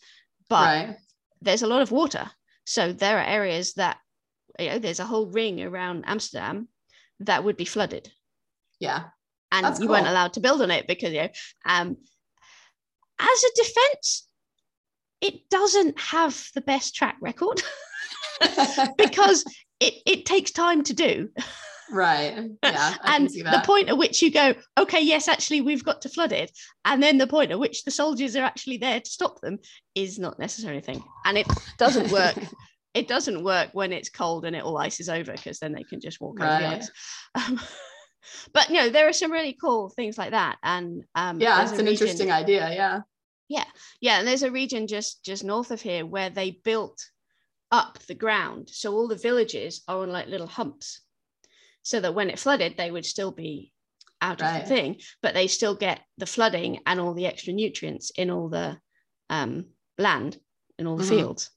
but 0.49 0.65
right. 0.65 0.97
there's 1.41 1.61
a 1.61 1.67
lot 1.67 1.81
of 1.81 1.91
water. 1.91 2.29
So 2.65 2.91
there 2.91 3.17
are 3.17 3.23
areas 3.23 3.73
that, 3.75 3.97
you 4.59 4.67
know, 4.67 4.79
there's 4.79 4.99
a 4.99 5.05
whole 5.05 5.27
ring 5.27 5.61
around 5.61 6.03
Amsterdam 6.05 6.67
that 7.21 7.45
would 7.45 7.55
be 7.55 7.63
flooded. 7.63 8.11
Yeah. 8.77 9.05
And 9.53 9.65
That's 9.65 9.79
you 9.79 9.87
weren't 9.87 10.07
allowed 10.07 10.33
to 10.33 10.41
build 10.41 10.61
on 10.61 10.69
it 10.69 10.87
because, 10.87 11.13
you 11.13 11.21
know, 11.21 11.29
um, 11.65 11.95
as 13.17 13.43
a 13.43 13.63
defense, 13.63 14.27
it 15.21 15.49
doesn't 15.49 15.97
have 15.99 16.49
the 16.53 16.61
best 16.61 16.95
track 16.95 17.15
record 17.21 17.61
because 18.97 19.43
it, 19.79 19.93
it 20.05 20.25
takes 20.25 20.51
time 20.51 20.83
to 20.83 20.93
do. 20.93 21.29
right. 21.91 22.49
Yeah. 22.63 22.95
And 23.03 23.29
the 23.29 23.61
point 23.65 23.89
at 23.89 23.97
which 23.97 24.21
you 24.21 24.31
go, 24.31 24.53
okay, 24.77 25.01
yes, 25.01 25.27
actually, 25.27 25.61
we've 25.61 25.83
got 25.83 26.01
to 26.01 26.09
flood 26.09 26.31
it. 26.31 26.51
And 26.85 27.01
then 27.01 27.17
the 27.17 27.27
point 27.27 27.51
at 27.51 27.59
which 27.59 27.83
the 27.83 27.91
soldiers 27.91 28.35
are 28.35 28.43
actually 28.43 28.77
there 28.77 28.99
to 28.99 29.09
stop 29.09 29.41
them 29.41 29.59
is 29.95 30.19
not 30.19 30.39
necessarily 30.39 30.79
a 30.79 30.83
thing. 30.83 31.03
And 31.25 31.37
it 31.37 31.47
doesn't 31.77 32.11
work. 32.11 32.35
it 32.93 33.07
doesn't 33.07 33.43
work 33.43 33.69
when 33.73 33.93
it's 33.93 34.09
cold 34.09 34.45
and 34.45 34.55
it 34.55 34.63
all 34.63 34.77
ices 34.77 35.09
over 35.09 35.31
because 35.31 35.59
then 35.59 35.73
they 35.73 35.83
can 35.83 35.99
just 36.01 36.19
walk 36.19 36.39
over 36.41 36.59
the 36.59 36.67
ice. 36.67 36.91
Um, 37.35 37.59
but 38.53 38.69
you 38.69 38.75
know, 38.75 38.89
there 38.89 39.07
are 39.07 39.13
some 39.13 39.31
really 39.31 39.57
cool 39.59 39.89
things 39.89 40.17
like 40.17 40.31
that. 40.31 40.57
And 40.63 41.03
um, 41.15 41.39
yeah, 41.39 41.61
it's 41.61 41.71
an 41.71 41.85
region- 41.85 41.91
interesting 41.91 42.31
idea. 42.31 42.69
Yeah. 42.73 43.01
Yeah. 43.47 43.65
yeah, 43.99 44.19
and 44.19 44.27
there's 44.27 44.43
a 44.43 44.51
region 44.51 44.87
just 44.87 45.25
just 45.25 45.43
north 45.43 45.71
of 45.71 45.81
here 45.81 46.05
where 46.05 46.29
they 46.29 46.51
built 46.63 46.97
up 47.71 47.99
the 48.07 48.15
ground, 48.15 48.69
so 48.69 48.93
all 48.93 49.07
the 49.07 49.15
villages 49.15 49.81
are 49.87 49.99
on 49.99 50.09
like 50.11 50.27
little 50.27 50.47
humps, 50.47 51.01
so 51.83 51.99
that 51.99 52.13
when 52.13 52.29
it 52.29 52.39
flooded, 52.39 52.75
they 52.77 52.91
would 52.91 53.05
still 53.05 53.31
be 53.31 53.71
out 54.21 54.41
of 54.41 54.47
the 54.53 54.67
thing, 54.67 54.97
but 55.21 55.33
they 55.33 55.47
still 55.47 55.73
get 55.75 56.01
the 56.17 56.25
flooding 56.27 56.79
and 56.85 56.99
all 56.99 57.13
the 57.13 57.25
extra 57.25 57.53
nutrients 57.53 58.11
in 58.11 58.29
all 58.29 58.49
the 58.49 58.77
um, 59.29 59.65
land 59.97 60.37
in 60.77 60.85
all 60.85 60.97
the 60.97 61.03
Mhm. 61.03 61.09
fields. 61.09 61.49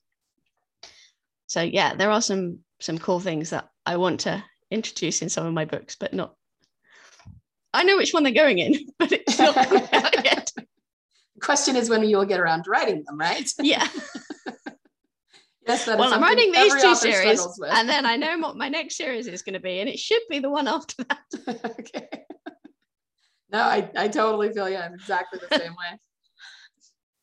So 1.47 1.63
yeah, 1.63 1.95
there 1.95 2.11
are 2.11 2.23
some 2.23 2.61
some 2.81 2.99
cool 2.99 3.21
things 3.21 3.51
that 3.51 3.69
I 3.87 3.97
want 3.97 4.21
to 4.21 4.43
introduce 4.71 5.23
in 5.23 5.29
some 5.29 5.47
of 5.47 5.53
my 5.55 5.65
books, 5.65 5.97
but 5.97 6.13
not. 6.15 6.37
I 7.73 7.83
know 7.85 7.97
which 7.97 8.13
one 8.13 8.23
they're 8.23 8.33
going 8.33 8.59
in, 8.59 8.75
but 8.99 9.13
it's 9.13 9.39
not 9.39 9.55
yet. 10.25 10.53
Question 11.41 11.77
is 11.77 11.91
when 11.91 12.03
you'll 12.05 12.25
get 12.25 12.41
around 12.41 12.65
to 12.65 12.71
writing 12.71 13.03
them, 13.05 13.19
right? 13.19 13.51
Yeah. 13.59 13.87
yes, 15.67 15.87
well, 15.87 16.13
I'm 16.13 16.23
writing 16.23 16.53
these 16.53 16.75
two 16.81 16.95
series, 16.95 17.47
and 17.69 17.89
then 17.89 18.07
I 18.07 18.17
know 18.17 18.39
what 18.39 18.57
my 18.57 18.69
next 18.69 18.97
series 18.97 19.27
is 19.27 19.43
going 19.43 19.55
to 19.55 19.61
be, 19.61 19.81
and 19.81 19.89
it 19.89 19.99
should 19.99 20.23
be 20.29 20.39
the 20.39 20.51
one 20.51 20.69
after 20.69 21.05
that. 21.05 21.75
okay. 21.81 22.09
No, 23.51 23.61
I, 23.61 23.89
I 23.97 24.09
totally 24.09 24.53
feel 24.53 24.69
you. 24.69 24.77
I'm 24.77 24.95
exactly 24.95 25.39
the 25.39 25.59
same 25.59 25.73
way. 25.73 25.99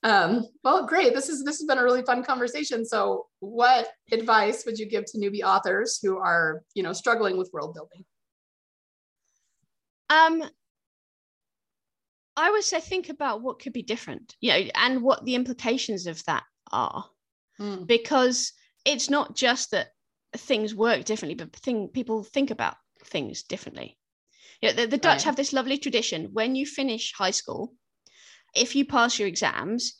Um, 0.04 0.48
well, 0.64 0.88
great. 0.88 1.14
This 1.14 1.30
is 1.30 1.44
this 1.44 1.60
has 1.60 1.68
been 1.68 1.78
a 1.78 1.84
really 1.84 2.02
fun 2.02 2.24
conversation. 2.24 2.86
So, 2.86 3.28
what 3.40 3.90
advice 4.12 4.66
would 4.66 4.80
you 4.80 4.88
give 4.88 5.06
to 5.06 5.18
newbie 5.20 5.44
authors 5.44 6.00
who 6.02 6.18
are, 6.18 6.64
you 6.74 6.84
know, 6.84 6.94
struggling 6.94 7.38
with 7.38 7.52
world 7.54 7.76
building? 7.76 8.04
Um, 10.10 10.44
I 12.36 12.50
would 12.50 12.64
say 12.64 12.80
think 12.80 13.10
about 13.10 13.42
what 13.42 13.60
could 13.60 13.74
be 13.74 13.84
different, 13.84 14.36
you 14.42 14.52
know, 14.52 14.70
and 14.76 15.04
what 15.04 15.24
the 15.26 15.36
implications 15.36 16.08
of 16.08 16.24
that 16.26 16.44
are, 16.72 17.06
mm. 17.60 17.86
because 17.88 18.54
it's 18.86 19.10
not 19.10 19.36
just 19.36 19.72
that 19.72 19.88
things 20.36 20.74
work 20.74 21.04
differently, 21.06 21.36
but 21.36 21.56
thing 21.56 21.90
people 21.90 22.24
think 22.24 22.52
about 22.52 22.76
things 23.06 23.44
differently. 23.44 23.98
You 24.62 24.70
know, 24.70 24.76
the, 24.76 24.88
the 24.88 24.98
Dutch 24.98 25.18
right. 25.18 25.24
have 25.24 25.36
this 25.36 25.54
lovely 25.54 25.78
tradition. 25.78 26.30
When 26.34 26.56
you 26.56 26.66
finish 26.66 27.14
high 27.14 27.32
school, 27.32 27.74
if 28.56 28.76
you 28.76 28.86
pass 28.86 29.18
your 29.18 29.28
exams, 29.28 29.96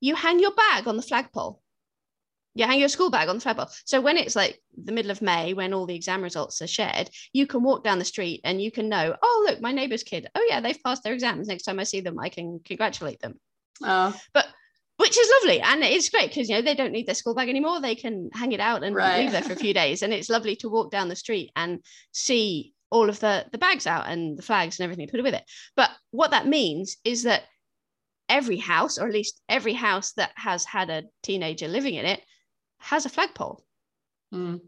you 0.00 0.14
hang 0.14 0.40
your 0.40 0.54
bag 0.54 0.88
on 0.88 0.96
the 0.96 1.02
flagpole. 1.02 1.62
You 2.54 2.66
hang 2.66 2.80
your 2.80 2.88
school 2.88 3.10
bag 3.10 3.28
on 3.28 3.36
the 3.36 3.40
flagpole. 3.40 3.68
So 3.84 4.00
when 4.00 4.16
it's 4.16 4.36
like 4.36 4.60
the 4.76 4.92
middle 4.92 5.10
of 5.10 5.22
May, 5.22 5.54
when 5.54 5.72
all 5.72 5.86
the 5.86 5.94
exam 5.94 6.22
results 6.22 6.60
are 6.60 6.66
shared, 6.66 7.08
you 7.32 7.46
can 7.46 7.62
walk 7.62 7.82
down 7.82 7.98
the 7.98 8.04
street 8.04 8.40
and 8.44 8.60
you 8.60 8.70
can 8.70 8.88
know, 8.88 9.16
oh, 9.22 9.46
look, 9.48 9.60
my 9.60 9.72
neighbor's 9.72 10.02
kid. 10.02 10.28
Oh, 10.34 10.46
yeah, 10.48 10.60
they've 10.60 10.82
passed 10.82 11.02
their 11.02 11.14
exams. 11.14 11.48
Next 11.48 11.62
time 11.62 11.80
I 11.80 11.84
see 11.84 12.00
them, 12.00 12.18
I 12.18 12.28
can 12.28 12.60
congratulate 12.64 13.20
them. 13.20 13.38
Oh. 13.82 14.14
But 14.34 14.46
which 14.98 15.18
is 15.18 15.32
lovely 15.40 15.60
and 15.60 15.82
it's 15.82 16.08
great 16.08 16.28
because 16.28 16.48
you 16.48 16.54
know 16.54 16.62
they 16.62 16.74
don't 16.74 16.92
need 16.92 17.06
their 17.06 17.14
school 17.14 17.34
bag 17.34 17.48
anymore 17.48 17.80
they 17.80 17.94
can 17.94 18.30
hang 18.32 18.52
it 18.52 18.60
out 18.60 18.84
and 18.84 18.94
right. 18.94 19.20
leave 19.20 19.32
there 19.32 19.42
for 19.42 19.52
a 19.52 19.56
few 19.56 19.74
days 19.74 20.02
and 20.02 20.12
it's 20.12 20.28
lovely 20.28 20.54
to 20.54 20.68
walk 20.68 20.90
down 20.90 21.08
the 21.08 21.16
street 21.16 21.50
and 21.56 21.80
see 22.12 22.72
all 22.90 23.08
of 23.08 23.18
the 23.20 23.44
the 23.52 23.58
bags 23.58 23.86
out 23.86 24.06
and 24.06 24.38
the 24.38 24.42
flags 24.42 24.78
and 24.78 24.84
everything 24.84 25.08
put 25.08 25.22
with 25.22 25.34
it 25.34 25.44
but 25.76 25.90
what 26.10 26.30
that 26.30 26.46
means 26.46 26.96
is 27.04 27.24
that 27.24 27.42
every 28.32 28.56
house, 28.56 28.98
or 28.98 29.06
at 29.06 29.12
least 29.12 29.40
every 29.48 29.74
house 29.74 30.12
that 30.12 30.32
has 30.36 30.64
had 30.64 30.88
a 30.88 31.04
teenager 31.22 31.68
living 31.68 31.94
in 31.94 32.06
it, 32.06 32.20
has 32.78 33.04
a 33.04 33.10
flagpole. 33.10 33.62
Mm. 34.34 34.60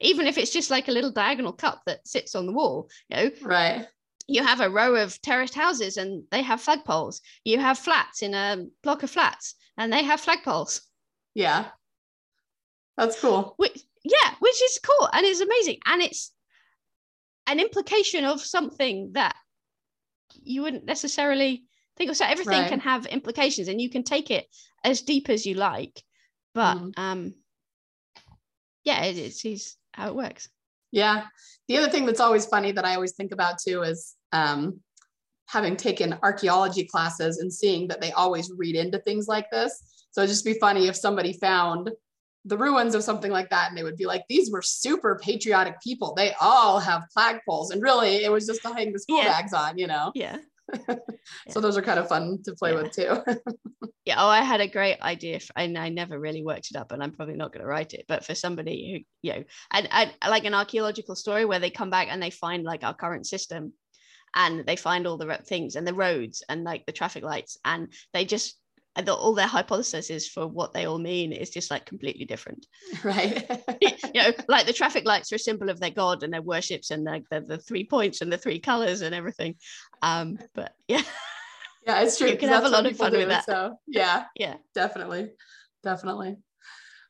Even 0.00 0.26
if 0.26 0.38
it's 0.38 0.50
just 0.50 0.70
like 0.70 0.88
a 0.88 0.92
little 0.92 1.12
diagonal 1.12 1.52
cup 1.52 1.82
that 1.86 2.06
sits 2.06 2.34
on 2.34 2.46
the 2.46 2.52
wall, 2.52 2.90
you 3.08 3.16
know. 3.16 3.30
Right. 3.42 3.86
You 4.32 4.42
have 4.42 4.60
a 4.60 4.70
row 4.70 4.96
of 4.96 5.20
terraced 5.20 5.54
houses 5.54 5.96
and 5.96 6.24
they 6.30 6.42
have 6.42 6.62
flagpoles. 6.62 7.20
You 7.44 7.58
have 7.58 7.78
flats 7.78 8.22
in 8.22 8.34
a 8.34 8.64
block 8.82 9.02
of 9.02 9.10
flats 9.10 9.54
and 9.76 9.92
they 9.92 10.02
have 10.02 10.24
flagpoles. 10.24 10.80
Yeah. 11.34 11.66
That's 12.96 13.20
cool. 13.20 13.54
Which, 13.56 13.78
yeah, 14.04 14.34
which 14.40 14.62
is 14.62 14.80
cool 14.82 15.08
and 15.12 15.26
it's 15.26 15.40
amazing. 15.40 15.78
And 15.86 16.02
it's 16.02 16.32
an 17.46 17.60
implication 17.60 18.24
of 18.24 18.40
something 18.40 19.12
that 19.12 19.34
you 20.42 20.62
wouldn't 20.62 20.86
necessarily 20.86 21.64
think 21.96 22.10
of. 22.10 22.16
So 22.16 22.24
everything 22.24 22.60
right. 22.60 22.68
can 22.68 22.80
have 22.80 23.06
implications, 23.06 23.68
and 23.68 23.80
you 23.80 23.90
can 23.90 24.02
take 24.02 24.30
it 24.30 24.46
as 24.84 25.02
deep 25.02 25.28
as 25.28 25.44
you 25.44 25.54
like. 25.54 26.02
But 26.54 26.76
mm. 26.76 26.92
um, 26.96 27.34
yeah, 28.84 29.04
it, 29.04 29.18
it's, 29.18 29.44
it's 29.44 29.76
how 29.92 30.08
it 30.08 30.14
works. 30.14 30.48
Yeah. 30.92 31.24
The 31.68 31.78
other 31.78 31.90
thing 31.90 32.06
that's 32.06 32.20
always 32.20 32.46
funny 32.46 32.72
that 32.72 32.84
I 32.84 32.94
always 32.94 33.12
think 33.12 33.32
about 33.32 33.58
too 33.58 33.82
is 33.82 34.14
um, 34.32 34.80
having 35.46 35.76
taken 35.76 36.18
archaeology 36.22 36.84
classes 36.84 37.38
and 37.38 37.52
seeing 37.52 37.88
that 37.88 38.00
they 38.00 38.12
always 38.12 38.50
read 38.56 38.76
into 38.76 38.98
things 39.00 39.26
like 39.26 39.50
this. 39.50 40.06
So 40.10 40.20
it'd 40.20 40.30
just 40.30 40.44
be 40.44 40.54
funny 40.54 40.86
if 40.86 40.96
somebody 40.96 41.32
found 41.32 41.90
the 42.44 42.58
ruins 42.58 42.94
of 42.94 43.04
something 43.04 43.30
like 43.30 43.50
that 43.50 43.68
and 43.68 43.78
they 43.78 43.84
would 43.84 43.96
be 43.96 44.06
like 44.06 44.24
these 44.28 44.50
were 44.50 44.62
super 44.62 45.18
patriotic 45.22 45.80
people 45.80 46.12
they 46.14 46.32
all 46.40 46.80
have 46.80 47.04
flagpoles 47.16 47.70
and 47.70 47.80
really 47.80 48.24
it 48.24 48.32
was 48.32 48.46
just 48.46 48.62
to 48.62 48.74
hang 48.74 48.92
the 48.92 48.98
school 48.98 49.18
yeah. 49.18 49.28
bags 49.28 49.52
on 49.52 49.78
you 49.78 49.86
know 49.86 50.10
yeah 50.14 50.38
so 51.50 51.60
those 51.60 51.76
are 51.76 51.82
kind 51.82 51.98
of 51.98 52.08
fun 52.08 52.38
to 52.44 52.54
play 52.54 52.72
yeah. 52.72 52.82
with 52.82 52.92
too 52.92 53.18
yeah 54.04 54.16
oh 54.18 54.28
i 54.28 54.40
had 54.40 54.60
a 54.60 54.68
great 54.68 55.00
idea 55.02 55.38
for, 55.38 55.52
and 55.56 55.76
i 55.76 55.88
never 55.88 56.18
really 56.18 56.42
worked 56.42 56.70
it 56.70 56.76
up 56.76 56.92
and 56.92 57.02
i'm 57.02 57.12
probably 57.12 57.34
not 57.34 57.52
going 57.52 57.62
to 57.62 57.68
write 57.68 57.92
it 57.92 58.04
but 58.08 58.24
for 58.24 58.34
somebody 58.34 59.04
who 59.22 59.28
you 59.28 59.34
know 59.34 59.44
and, 59.72 59.88
and 59.90 60.12
like 60.28 60.44
an 60.44 60.54
archaeological 60.54 61.14
story 61.14 61.44
where 61.44 61.58
they 61.58 61.70
come 61.70 61.90
back 61.90 62.08
and 62.10 62.22
they 62.22 62.30
find 62.30 62.64
like 62.64 62.84
our 62.84 62.94
current 62.94 63.26
system 63.26 63.72
and 64.34 64.64
they 64.66 64.76
find 64.76 65.06
all 65.06 65.18
the 65.18 65.38
things 65.44 65.76
and 65.76 65.86
the 65.86 65.94
roads 65.94 66.42
and 66.48 66.64
like 66.64 66.86
the 66.86 66.92
traffic 66.92 67.22
lights 67.22 67.58
and 67.64 67.92
they 68.12 68.24
just 68.24 68.58
the, 68.96 69.14
all 69.14 69.34
their 69.34 69.46
hypotheses 69.46 70.28
for 70.28 70.46
what 70.46 70.72
they 70.72 70.84
all 70.84 70.98
mean 70.98 71.32
is 71.32 71.50
just 71.50 71.70
like 71.70 71.86
completely 71.86 72.24
different. 72.24 72.66
Right. 73.04 73.48
you 73.80 74.22
know, 74.22 74.32
like 74.48 74.66
the 74.66 74.72
traffic 74.72 75.04
lights 75.04 75.32
are 75.32 75.36
a 75.36 75.38
symbol 75.38 75.70
of 75.70 75.80
their 75.80 75.90
god 75.90 76.22
and 76.22 76.32
their 76.32 76.42
worships 76.42 76.90
and 76.90 77.06
the, 77.06 77.22
the, 77.30 77.40
the 77.40 77.58
three 77.58 77.84
points 77.84 78.20
and 78.20 78.32
the 78.32 78.38
three 78.38 78.58
colors 78.58 79.00
and 79.00 79.14
everything. 79.14 79.56
Um, 80.02 80.38
but 80.54 80.74
yeah. 80.88 81.02
Yeah, 81.86 82.02
it's 82.02 82.18
true. 82.18 82.28
You 82.28 82.36
can 82.36 82.48
have 82.48 82.64
a 82.64 82.68
lot 82.68 82.86
of 82.86 82.96
fun 82.96 83.12
do, 83.12 83.18
with 83.18 83.28
that. 83.28 83.44
So 83.44 83.76
yeah. 83.88 84.26
yeah. 84.36 84.54
Definitely. 84.74 85.30
Definitely. 85.82 86.36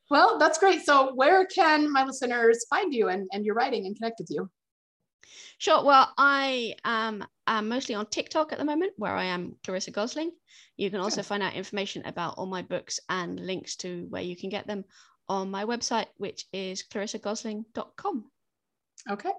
Well, 0.08 0.38
that's 0.38 0.58
great. 0.58 0.82
So 0.82 1.14
where 1.14 1.44
can 1.46 1.92
my 1.92 2.04
listeners 2.04 2.64
find 2.70 2.94
you 2.94 3.08
and, 3.08 3.28
and 3.32 3.44
your 3.44 3.54
writing 3.54 3.86
and 3.86 3.96
connect 3.96 4.20
with 4.20 4.28
you? 4.30 4.48
Sure. 5.58 5.84
Well, 5.84 6.12
I 6.16 6.74
um, 6.84 7.24
am 7.46 7.68
mostly 7.68 7.94
on 7.94 8.06
TikTok 8.06 8.52
at 8.52 8.58
the 8.58 8.64
moment, 8.64 8.92
where 8.96 9.14
I 9.14 9.24
am 9.24 9.56
Clarissa 9.64 9.90
Gosling. 9.90 10.30
You 10.76 10.90
can 10.90 11.00
also 11.00 11.22
find 11.22 11.42
out 11.42 11.54
information 11.54 12.04
about 12.06 12.34
all 12.38 12.46
my 12.46 12.62
books 12.62 12.98
and 13.08 13.38
links 13.38 13.76
to 13.76 14.06
where 14.10 14.22
you 14.22 14.36
can 14.36 14.50
get 14.50 14.66
them 14.66 14.84
on 15.28 15.50
my 15.50 15.64
website, 15.64 16.06
which 16.16 16.46
is 16.52 16.82
clarissagosling.com. 16.92 18.24
Okay. 19.10 19.30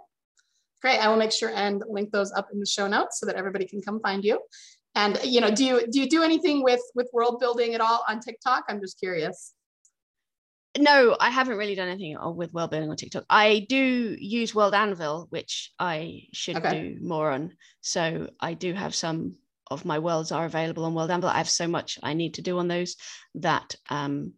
Great. 0.82 1.00
I 1.00 1.08
will 1.08 1.18
make 1.18 1.32
sure 1.32 1.50
and 1.50 1.82
link 1.90 2.12
those 2.12 2.32
up 2.34 2.50
in 2.52 2.60
the 2.60 2.66
show 2.66 2.88
notes 2.88 3.20
so 3.20 3.26
that 3.26 3.36
everybody 3.36 3.66
can 3.66 3.82
come 3.82 4.00
find 4.02 4.24
you. 4.24 4.40
And 4.96 5.20
you 5.24 5.42
know, 5.42 5.50
do 5.50 5.66
you 5.66 5.88
do 5.88 6.00
you 6.00 6.10
do 6.10 6.24
anything 6.24 6.62
with 6.62 6.82
with 6.94 7.10
world 7.14 7.40
building 7.40 7.74
at 7.74 7.82
all 7.82 8.04
on 8.08 8.20
TikTok? 8.20 8.66
I'm 8.70 8.80
just 8.80 9.00
curious 9.00 9.54
no, 10.78 11.16
I 11.20 11.30
haven't 11.30 11.58
really 11.58 11.76
done 11.76 11.90
anything 11.90 12.18
with 12.36 12.54
world 12.54 12.72
building 12.72 12.90
on 12.90 12.96
TikTok. 12.96 13.26
I 13.30 13.66
do 13.70 14.18
use 14.20 14.56
World 14.56 14.74
Anvil, 14.74 15.28
which 15.30 15.72
I 15.78 16.24
should 16.34 16.58
okay. 16.58 16.96
do 16.98 17.06
more 17.06 17.32
on. 17.32 17.54
So 17.82 18.30
I 18.40 18.54
do 18.54 18.74
have 18.74 18.96
some 18.96 19.36
of 19.70 19.86
my 19.86 20.00
worlds 20.00 20.32
are 20.32 20.46
available 20.46 20.86
on 20.86 20.94
World 20.94 21.12
Anvil. 21.12 21.30
I 21.30 21.38
have 21.38 21.50
so 21.50 21.68
much 21.68 22.00
I 22.02 22.14
need 22.14 22.36
to 22.36 22.42
do 22.42 22.58
on 22.58 22.68
those 22.68 22.96
that 23.36 23.76
um, 23.90 24.34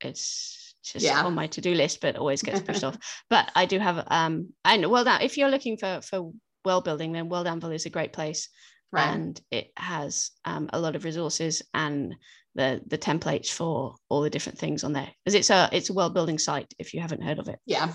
it's 0.00 0.74
just 0.82 1.04
yeah. 1.04 1.24
on 1.24 1.34
my 1.34 1.46
to-do 1.46 1.74
list, 1.74 2.00
but 2.00 2.16
always 2.16 2.42
gets 2.42 2.60
pushed 2.60 2.84
off. 2.84 2.98
But 3.30 3.50
I 3.54 3.66
do 3.66 3.78
have 3.78 4.06
um 4.10 4.50
and 4.64 4.86
well 4.90 5.04
if 5.20 5.36
you're 5.36 5.50
looking 5.50 5.76
for 5.76 6.00
for 6.02 6.32
world 6.64 6.84
building, 6.84 7.12
then 7.12 7.28
World 7.28 7.46
Anvil 7.46 7.72
is 7.72 7.86
a 7.86 7.90
great 7.90 8.12
place. 8.12 8.48
Right. 8.94 9.08
And 9.08 9.40
it 9.50 9.72
has 9.76 10.30
um, 10.44 10.70
a 10.72 10.78
lot 10.78 10.96
of 10.96 11.04
resources 11.04 11.62
and 11.74 12.14
the 12.54 12.80
the 12.86 12.98
templates 12.98 13.50
for 13.50 13.96
all 14.08 14.22
the 14.22 14.30
different 14.30 14.58
things 14.58 14.84
on 14.84 14.92
there 14.92 15.10
because 15.24 15.34
it's 15.34 15.50
a 15.50 15.68
it's 15.72 15.90
a 15.90 15.92
world 15.92 16.14
building 16.14 16.38
site 16.38 16.72
if 16.78 16.94
you 16.94 17.00
haven't 17.00 17.22
heard 17.22 17.38
of 17.38 17.48
it 17.48 17.58
yeah 17.66 17.92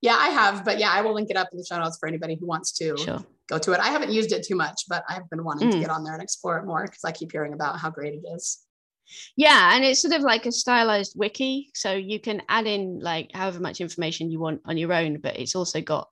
yeah 0.00 0.16
i 0.18 0.28
have 0.28 0.64
but 0.64 0.78
yeah 0.78 0.90
i 0.92 1.00
will 1.00 1.14
link 1.14 1.30
it 1.30 1.36
up 1.36 1.48
in 1.52 1.58
the 1.58 1.64
show 1.64 1.78
notes 1.78 1.96
for 1.98 2.08
anybody 2.08 2.36
who 2.38 2.46
wants 2.46 2.72
to 2.72 2.96
sure. 2.96 3.24
go 3.48 3.58
to 3.58 3.72
it 3.72 3.80
i 3.80 3.88
haven't 3.88 4.10
used 4.10 4.32
it 4.32 4.44
too 4.44 4.56
much 4.56 4.82
but 4.88 5.04
i've 5.08 5.28
been 5.30 5.44
wanting 5.44 5.68
mm. 5.68 5.72
to 5.72 5.78
get 5.78 5.90
on 5.90 6.02
there 6.04 6.14
and 6.14 6.22
explore 6.22 6.58
it 6.58 6.66
more 6.66 6.84
because 6.84 7.04
i 7.04 7.12
keep 7.12 7.30
hearing 7.30 7.52
about 7.52 7.78
how 7.78 7.90
great 7.90 8.14
it 8.14 8.26
is 8.34 8.60
yeah 9.36 9.74
and 9.74 9.84
it's 9.84 10.02
sort 10.02 10.14
of 10.14 10.22
like 10.22 10.46
a 10.46 10.52
stylized 10.52 11.14
wiki 11.16 11.70
so 11.74 11.92
you 11.92 12.20
can 12.20 12.42
add 12.48 12.66
in 12.66 12.98
like 13.00 13.30
however 13.34 13.60
much 13.60 13.80
information 13.80 14.30
you 14.30 14.40
want 14.40 14.60
on 14.64 14.76
your 14.76 14.92
own 14.92 15.20
but 15.20 15.38
it's 15.38 15.54
also 15.54 15.80
got 15.80 16.08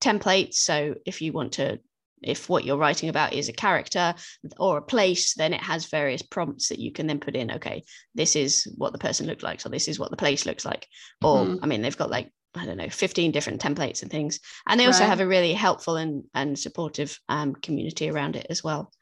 templates 0.00 0.54
so 0.54 0.94
if 1.06 1.20
you 1.20 1.32
want 1.32 1.52
to 1.52 1.78
if 2.22 2.48
what 2.48 2.64
you're 2.64 2.76
writing 2.76 3.08
about 3.08 3.32
is 3.32 3.48
a 3.48 3.52
character 3.52 4.14
or 4.58 4.78
a 4.78 4.82
place, 4.82 5.34
then 5.34 5.52
it 5.52 5.62
has 5.62 5.86
various 5.86 6.22
prompts 6.22 6.68
that 6.68 6.78
you 6.78 6.92
can 6.92 7.06
then 7.06 7.20
put 7.20 7.36
in. 7.36 7.52
Okay, 7.52 7.84
this 8.14 8.36
is 8.36 8.72
what 8.76 8.92
the 8.92 8.98
person 8.98 9.26
looked 9.26 9.42
like, 9.42 9.60
so 9.60 9.68
this 9.68 9.88
is 9.88 9.98
what 9.98 10.10
the 10.10 10.16
place 10.16 10.46
looks 10.46 10.64
like. 10.64 10.86
Or 11.22 11.44
mm. 11.44 11.58
I 11.62 11.66
mean, 11.66 11.82
they've 11.82 11.96
got 11.96 12.10
like 12.10 12.30
I 12.54 12.64
don't 12.64 12.78
know, 12.78 12.88
15 12.88 13.30
different 13.30 13.60
templates 13.60 14.02
and 14.02 14.10
things, 14.10 14.40
and 14.66 14.78
they 14.78 14.86
also 14.86 15.00
right. 15.00 15.08
have 15.08 15.20
a 15.20 15.26
really 15.26 15.52
helpful 15.52 15.96
and 15.96 16.24
and 16.34 16.58
supportive 16.58 17.18
um, 17.28 17.54
community 17.54 18.10
around 18.10 18.36
it 18.36 18.46
as 18.50 18.64
well. 18.64 18.92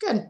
Good. 0.00 0.26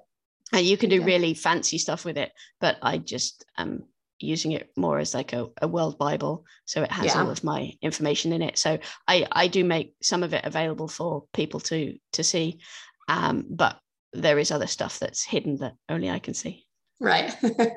And 0.53 0.67
you 0.67 0.77
can 0.77 0.91
do 0.91 1.03
really 1.03 1.35
fancy 1.35 1.79
stuff 1.79 2.05
with 2.05 2.19
it, 2.19 2.31
but 2.61 2.77
I 2.83 2.99
just 2.99 3.45
um 3.57 3.85
using 4.21 4.53
it 4.53 4.71
more 4.77 4.99
as 4.99 5.15
like 5.15 5.33
a, 5.33 5.47
a 5.61 5.69
world 5.69 5.99
bible 5.99 6.45
so 6.65 6.83
it 6.83 6.91
has 6.91 7.07
yeah. 7.07 7.21
all 7.21 7.31
of 7.31 7.45
my 7.45 7.73
information 7.83 8.33
in 8.33 8.43
it. 8.43 8.59
So 8.59 8.79
i 9.09 9.27
i 9.33 9.49
do 9.49 9.65
make 9.65 9.95
some 10.03 10.23
of 10.23 10.33
it 10.35 10.45
available 10.45 10.89
for 10.89 11.25
people 11.33 11.61
to 11.61 11.99
to 12.13 12.25
see 12.25 12.61
um, 13.09 13.45
but 13.51 13.79
there 14.15 14.39
is 14.39 14.51
other 14.51 14.67
stuff 14.67 14.99
that's 14.99 15.25
hidden 15.25 15.57
that 15.59 15.75
only 15.89 16.11
i 16.11 16.19
can 16.19 16.35
see. 16.35 16.65
Right. 17.01 17.35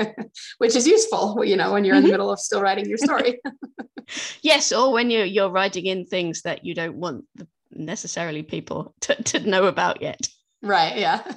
Which 0.60 0.76
is 0.76 0.88
useful 0.88 1.44
you 1.44 1.58
know 1.58 1.74
when 1.74 1.84
you're 1.84 1.96
in 1.96 2.04
the 2.04 2.08
mm-hmm. 2.08 2.14
middle 2.14 2.32
of 2.32 2.40
still 2.40 2.62
writing 2.62 2.88
your 2.88 2.98
story. 2.98 3.40
Yes 4.42 4.72
or 4.72 4.94
when 4.94 5.12
you're 5.12 5.26
you're 5.26 5.50
writing 5.50 5.86
in 5.86 6.06
things 6.06 6.44
that 6.44 6.64
you 6.64 6.74
don't 6.74 6.96
want 6.96 7.26
necessarily 7.72 8.42
people 8.42 8.96
to, 9.02 9.22
to 9.24 9.40
know 9.42 9.66
about 9.66 10.02
yet. 10.02 10.30
Right 10.62 10.98
yeah. 10.98 11.30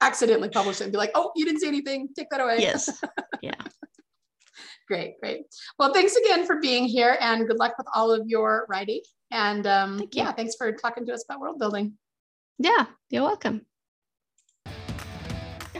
Accidentally 0.00 0.50
publish 0.50 0.80
it 0.80 0.84
and 0.84 0.92
be 0.92 0.98
like 0.98 1.10
oh 1.16 1.32
you 1.34 1.44
didn't 1.44 1.60
say 1.60 1.66
anything. 1.66 2.08
Take 2.16 2.30
that 2.30 2.40
away. 2.40 2.58
Yes. 2.60 3.02
Yeah 3.42 3.54
Great, 4.90 5.20
great. 5.20 5.42
Well, 5.78 5.94
thanks 5.94 6.16
again 6.16 6.44
for 6.44 6.58
being 6.58 6.84
here 6.84 7.16
and 7.20 7.46
good 7.46 7.60
luck 7.60 7.74
with 7.78 7.86
all 7.94 8.10
of 8.10 8.26
your 8.26 8.66
writing. 8.68 9.00
And 9.30 9.64
um, 9.68 9.98
Thank 9.98 10.16
yeah, 10.16 10.32
thanks 10.32 10.56
for 10.56 10.72
talking 10.72 11.06
to 11.06 11.12
us 11.12 11.22
about 11.22 11.38
world 11.38 11.60
building. 11.60 11.92
Yeah, 12.58 12.86
you're 13.08 13.22
welcome. 13.22 13.64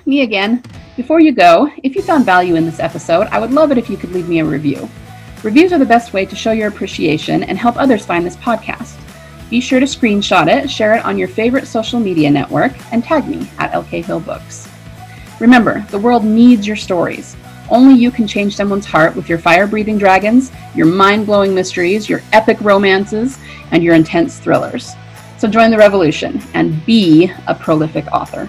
me 0.06 0.22
again. 0.22 0.62
Before 0.96 1.18
you 1.18 1.32
go, 1.32 1.68
if 1.82 1.96
you 1.96 2.02
found 2.02 2.24
value 2.24 2.54
in 2.54 2.64
this 2.64 2.78
episode, 2.78 3.26
I 3.32 3.40
would 3.40 3.50
love 3.50 3.72
it 3.72 3.78
if 3.78 3.90
you 3.90 3.96
could 3.96 4.12
leave 4.12 4.28
me 4.28 4.38
a 4.38 4.44
review. 4.44 4.88
Reviews 5.42 5.72
are 5.72 5.78
the 5.78 5.84
best 5.84 6.12
way 6.12 6.24
to 6.24 6.36
show 6.36 6.52
your 6.52 6.68
appreciation 6.68 7.42
and 7.42 7.58
help 7.58 7.76
others 7.78 8.06
find 8.06 8.24
this 8.24 8.36
podcast. 8.36 8.96
Be 9.50 9.60
sure 9.60 9.80
to 9.80 9.86
screenshot 9.86 10.46
it, 10.46 10.70
share 10.70 10.94
it 10.94 11.04
on 11.04 11.18
your 11.18 11.26
favorite 11.26 11.66
social 11.66 11.98
media 11.98 12.30
network, 12.30 12.74
and 12.92 13.02
tag 13.02 13.26
me 13.26 13.50
at 13.58 13.72
LK 13.72 14.04
Hill 14.04 14.20
Books. 14.20 14.68
Remember, 15.40 15.84
the 15.90 15.98
world 15.98 16.24
needs 16.24 16.64
your 16.64 16.76
stories. 16.76 17.34
Only 17.70 17.94
you 17.94 18.10
can 18.10 18.26
change 18.26 18.56
someone's 18.56 18.86
heart 18.86 19.14
with 19.14 19.28
your 19.28 19.38
fire 19.38 19.66
breathing 19.66 19.96
dragons, 19.96 20.50
your 20.74 20.86
mind 20.86 21.26
blowing 21.26 21.54
mysteries, 21.54 22.08
your 22.08 22.20
epic 22.32 22.60
romances, 22.60 23.38
and 23.70 23.82
your 23.82 23.94
intense 23.94 24.38
thrillers. 24.38 24.92
So 25.38 25.48
join 25.48 25.70
the 25.70 25.78
revolution 25.78 26.42
and 26.54 26.84
be 26.84 27.32
a 27.46 27.54
prolific 27.54 28.06
author. 28.12 28.48